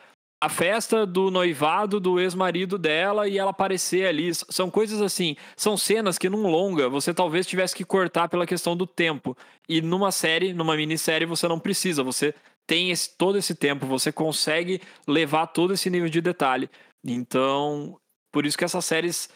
a 0.43 0.49
festa 0.49 1.07
do 1.07 1.31
noivado 1.31 2.01
do 2.01 2.19
ex-marido 2.19 2.77
dela 2.77 3.29
e 3.29 3.39
ela 3.39 3.53
aparecer 3.53 4.07
ali. 4.07 4.35
São 4.35 4.69
coisas 4.69 5.01
assim, 5.01 5.37
são 5.57 5.77
cenas 5.77 6.19
que 6.19 6.29
num 6.29 6.49
longa 6.49 6.89
você 6.89 7.15
talvez 7.15 7.47
tivesse 7.47 7.77
que 7.77 7.85
cortar 7.85 8.29
pela 8.29 8.45
questão 8.45 8.77
do 8.77 8.85
tempo. 8.85 9.37
E 9.69 9.81
numa 9.81 10.11
série, 10.11 10.53
numa 10.53 10.77
minissérie, 10.77 11.27
você 11.27 11.47
não 11.47 11.61
precisa, 11.61 12.03
você 12.03 12.35
tem 12.67 12.91
esse, 12.91 13.17
todo 13.17 13.39
esse 13.39 13.55
tempo, 13.55 13.87
você 13.87 14.11
consegue 14.11 14.81
levar 15.07 15.47
todo 15.47 15.75
esse 15.75 15.89
nível 15.89 16.09
de 16.09 16.21
detalhe. 16.21 16.69
Então, 17.05 17.97
por 18.33 18.45
isso 18.45 18.59
que 18.59 18.65
essas 18.65 18.85
séries 18.85 19.29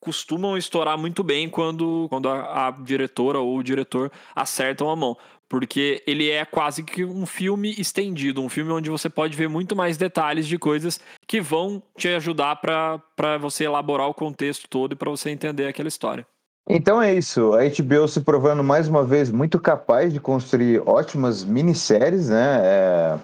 costumam 0.00 0.56
estourar 0.56 0.96
muito 0.98 1.22
bem 1.22 1.48
quando, 1.48 2.06
quando 2.08 2.28
a, 2.28 2.68
a 2.68 2.70
diretora 2.70 3.38
ou 3.38 3.56
o 3.56 3.62
diretor 3.62 4.10
acertam 4.34 4.90
a 4.90 4.96
mão 4.96 5.16
porque 5.48 6.02
ele 6.06 6.30
é 6.30 6.44
quase 6.44 6.82
que 6.82 7.04
um 7.04 7.24
filme 7.24 7.74
estendido, 7.78 8.42
um 8.42 8.48
filme 8.48 8.70
onde 8.70 8.90
você 8.90 9.08
pode 9.08 9.36
ver 9.36 9.48
muito 9.48 9.74
mais 9.74 9.96
detalhes 9.96 10.46
de 10.46 10.58
coisas 10.58 11.00
que 11.26 11.40
vão 11.40 11.82
te 11.96 12.08
ajudar 12.08 12.56
para 12.56 13.38
você 13.38 13.64
elaborar 13.64 14.08
o 14.08 14.14
contexto 14.14 14.68
todo 14.68 14.92
e 14.92 14.96
para 14.96 15.10
você 15.10 15.30
entender 15.30 15.66
aquela 15.66 15.88
história. 15.88 16.26
Então 16.68 17.00
é 17.00 17.14
isso, 17.14 17.54
a 17.54 17.60
HBO 17.62 18.06
se 18.06 18.20
provando 18.20 18.62
mais 18.62 18.88
uma 18.88 19.02
vez 19.02 19.30
muito 19.30 19.58
capaz 19.58 20.12
de 20.12 20.20
construir 20.20 20.86
ótimas 20.86 21.42
minisséries, 21.42 22.28
né? 22.28 22.60
É... 22.62 23.18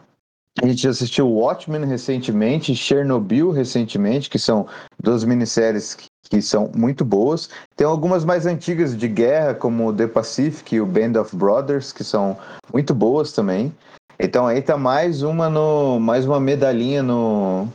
A 0.63 0.67
gente 0.67 0.87
assistiu 0.89 1.29
Watchmen 1.29 1.85
recentemente, 1.85 2.75
Chernobyl 2.75 3.51
recentemente, 3.51 4.31
que 4.31 4.39
são 4.39 4.67
duas 5.03 5.25
minisséries 5.25 5.95
que 5.95 6.07
são 6.41 6.71
muito 6.75 7.05
boas. 7.05 7.49
Tem 7.77 7.87
algumas 7.87 8.25
mais 8.25 8.47
antigas 8.47 8.97
de 8.97 9.09
guerra, 9.09 9.55
como 9.55 9.93
The 9.93 10.07
Pacific 10.07 10.75
e 10.75 10.81
o 10.81 10.87
Band 10.87 11.21
of 11.21 11.35
Brothers, 11.37 11.93
que 11.93 12.05
são 12.05 12.37
muito 12.73 12.95
boas 12.95 13.33
também. 13.33 13.73
Então 14.19 14.47
aí 14.47 14.63
tá 14.63 14.77
mais 14.77 15.23
uma 15.23 15.51
no 15.51 15.99
mais 15.99 16.25
uma 16.25 16.39
medalhinha 16.39 17.03
no, 17.03 17.69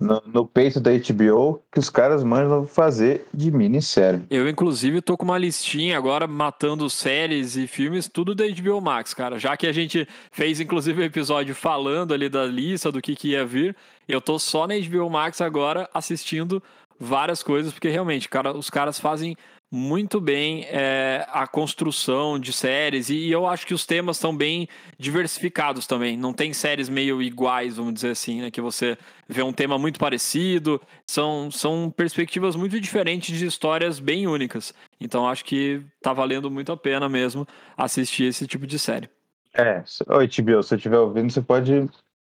no, 0.00 0.22
no, 0.26 0.46
peito 0.46 0.80
da 0.80 0.90
HBO 0.90 1.62
que 1.72 1.78
os 1.78 1.88
caras 1.88 2.22
mandam 2.22 2.66
fazer 2.66 3.26
de 3.32 3.50
minissérie. 3.50 4.22
Eu, 4.30 4.48
inclusive, 4.48 5.00
tô 5.00 5.16
com 5.16 5.24
uma 5.24 5.38
listinha 5.38 5.96
agora 5.96 6.26
matando 6.26 6.88
séries 6.90 7.56
e 7.56 7.66
filmes, 7.66 8.08
tudo 8.08 8.34
da 8.34 8.44
HBO 8.46 8.80
Max, 8.80 9.14
cara. 9.14 9.38
Já 9.38 9.56
que 9.56 9.66
a 9.66 9.72
gente 9.72 10.06
fez, 10.30 10.60
inclusive, 10.60 11.00
um 11.00 11.04
episódio 11.04 11.54
falando 11.54 12.12
ali 12.12 12.28
da 12.28 12.44
lista 12.44 12.92
do 12.92 13.00
que, 13.00 13.14
que 13.16 13.28
ia 13.28 13.46
vir, 13.46 13.76
eu 14.08 14.20
tô 14.20 14.38
só 14.38 14.66
na 14.66 14.74
HBO 14.74 15.08
Max 15.08 15.40
agora 15.40 15.88
assistindo 15.94 16.62
várias 16.98 17.42
coisas, 17.42 17.72
porque 17.72 17.88
realmente, 17.88 18.28
cara, 18.28 18.56
os 18.56 18.70
caras 18.70 18.98
fazem 18.98 19.36
muito 19.70 20.20
bem 20.20 20.64
é, 20.70 21.26
a 21.28 21.46
construção 21.46 22.38
de 22.38 22.52
séries 22.52 23.10
e, 23.10 23.16
e, 23.16 23.32
eu 23.32 23.46
acho 23.46 23.66
que 23.66 23.74
os 23.74 23.84
temas 23.84 24.16
estão 24.16 24.34
bem 24.34 24.68
diversificados 24.96 25.86
também. 25.86 26.16
Não 26.16 26.32
tem 26.32 26.52
séries 26.52 26.88
meio 26.88 27.20
iguais, 27.20 27.76
vamos 27.76 27.94
dizer 27.94 28.10
assim, 28.10 28.42
né? 28.42 28.50
Que 28.50 28.60
você 28.60 28.96
vê 29.28 29.42
um 29.42 29.52
tema 29.52 29.76
muito 29.76 29.98
parecido. 29.98 30.80
São, 31.06 31.50
são 31.50 31.92
perspectivas 31.94 32.54
muito 32.54 32.80
diferentes 32.80 33.36
de 33.36 33.44
histórias 33.44 33.98
bem 33.98 34.26
únicas. 34.26 34.72
Então 35.00 35.28
acho 35.28 35.44
que 35.44 35.82
tá 36.00 36.12
valendo 36.12 36.50
muito 36.50 36.70
a 36.70 36.76
pena 36.76 37.08
mesmo 37.08 37.46
assistir 37.76 38.24
esse 38.24 38.46
tipo 38.46 38.66
de 38.66 38.78
série. 38.78 39.10
É, 39.52 39.82
oi 40.08 40.28
Tibio, 40.28 40.62
se 40.62 40.68
você 40.68 40.76
estiver 40.76 40.98
ouvindo, 40.98 41.32
você 41.32 41.40
pode 41.40 41.88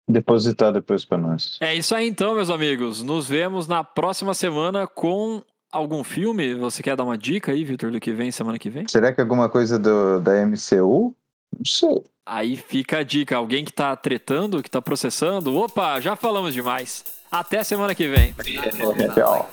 depositar 0.09 0.73
depois 0.73 1.05
para 1.05 1.18
nós. 1.18 1.59
É 1.61 1.75
isso 1.75 1.94
aí 1.94 2.09
então, 2.09 2.35
meus 2.35 2.51
amigos. 2.51 3.03
Nos 3.03 3.29
vemos 3.29 3.66
na 3.66 3.85
próxima 3.85 4.35
semana 4.35 4.87
com 4.87 5.42
algum 5.71 6.03
filme. 6.03 6.55
Você 6.55 6.83
quer 6.83 6.97
dar 6.97 7.05
uma 7.05 7.18
dica 7.18 7.53
aí, 7.53 7.64
Vitor, 7.64 7.90
do 7.90 8.01
que 8.01 8.12
vem 8.12 8.31
semana 8.31 8.59
que 8.59 8.71
vem? 8.71 8.88
Será 8.88 9.12
que 9.12 9.21
alguma 9.21 9.49
coisa 9.49 9.79
do, 9.79 10.21
da 10.21 10.33
MCU? 10.47 11.14
Não 11.57 11.64
sei. 11.64 12.03
Aí 12.25 12.57
fica 12.57 12.99
a 12.99 13.03
dica. 13.03 13.37
Alguém 13.37 13.64
que 13.64 13.73
tá 13.73 13.94
tretando, 13.97 14.62
que 14.62 14.71
tá 14.71 14.81
processando. 14.81 15.57
Opa, 15.57 16.01
já 16.01 16.16
falamos 16.16 16.55
demais. 16.55 17.05
Até 17.31 17.62
semana 17.62 17.94
que 17.94 18.09
vem. 18.09 18.35
É, 18.38 19.09
tchau. 19.09 19.51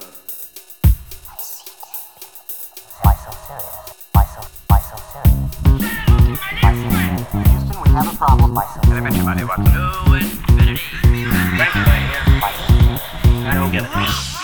have 7.96 8.14
a 8.14 8.18
problem 8.18 8.54
myself. 8.54 10.35
Right. 10.66 10.80
I 13.46 13.54
don't 13.54 13.72
get 13.72 13.84
it. 13.84 14.35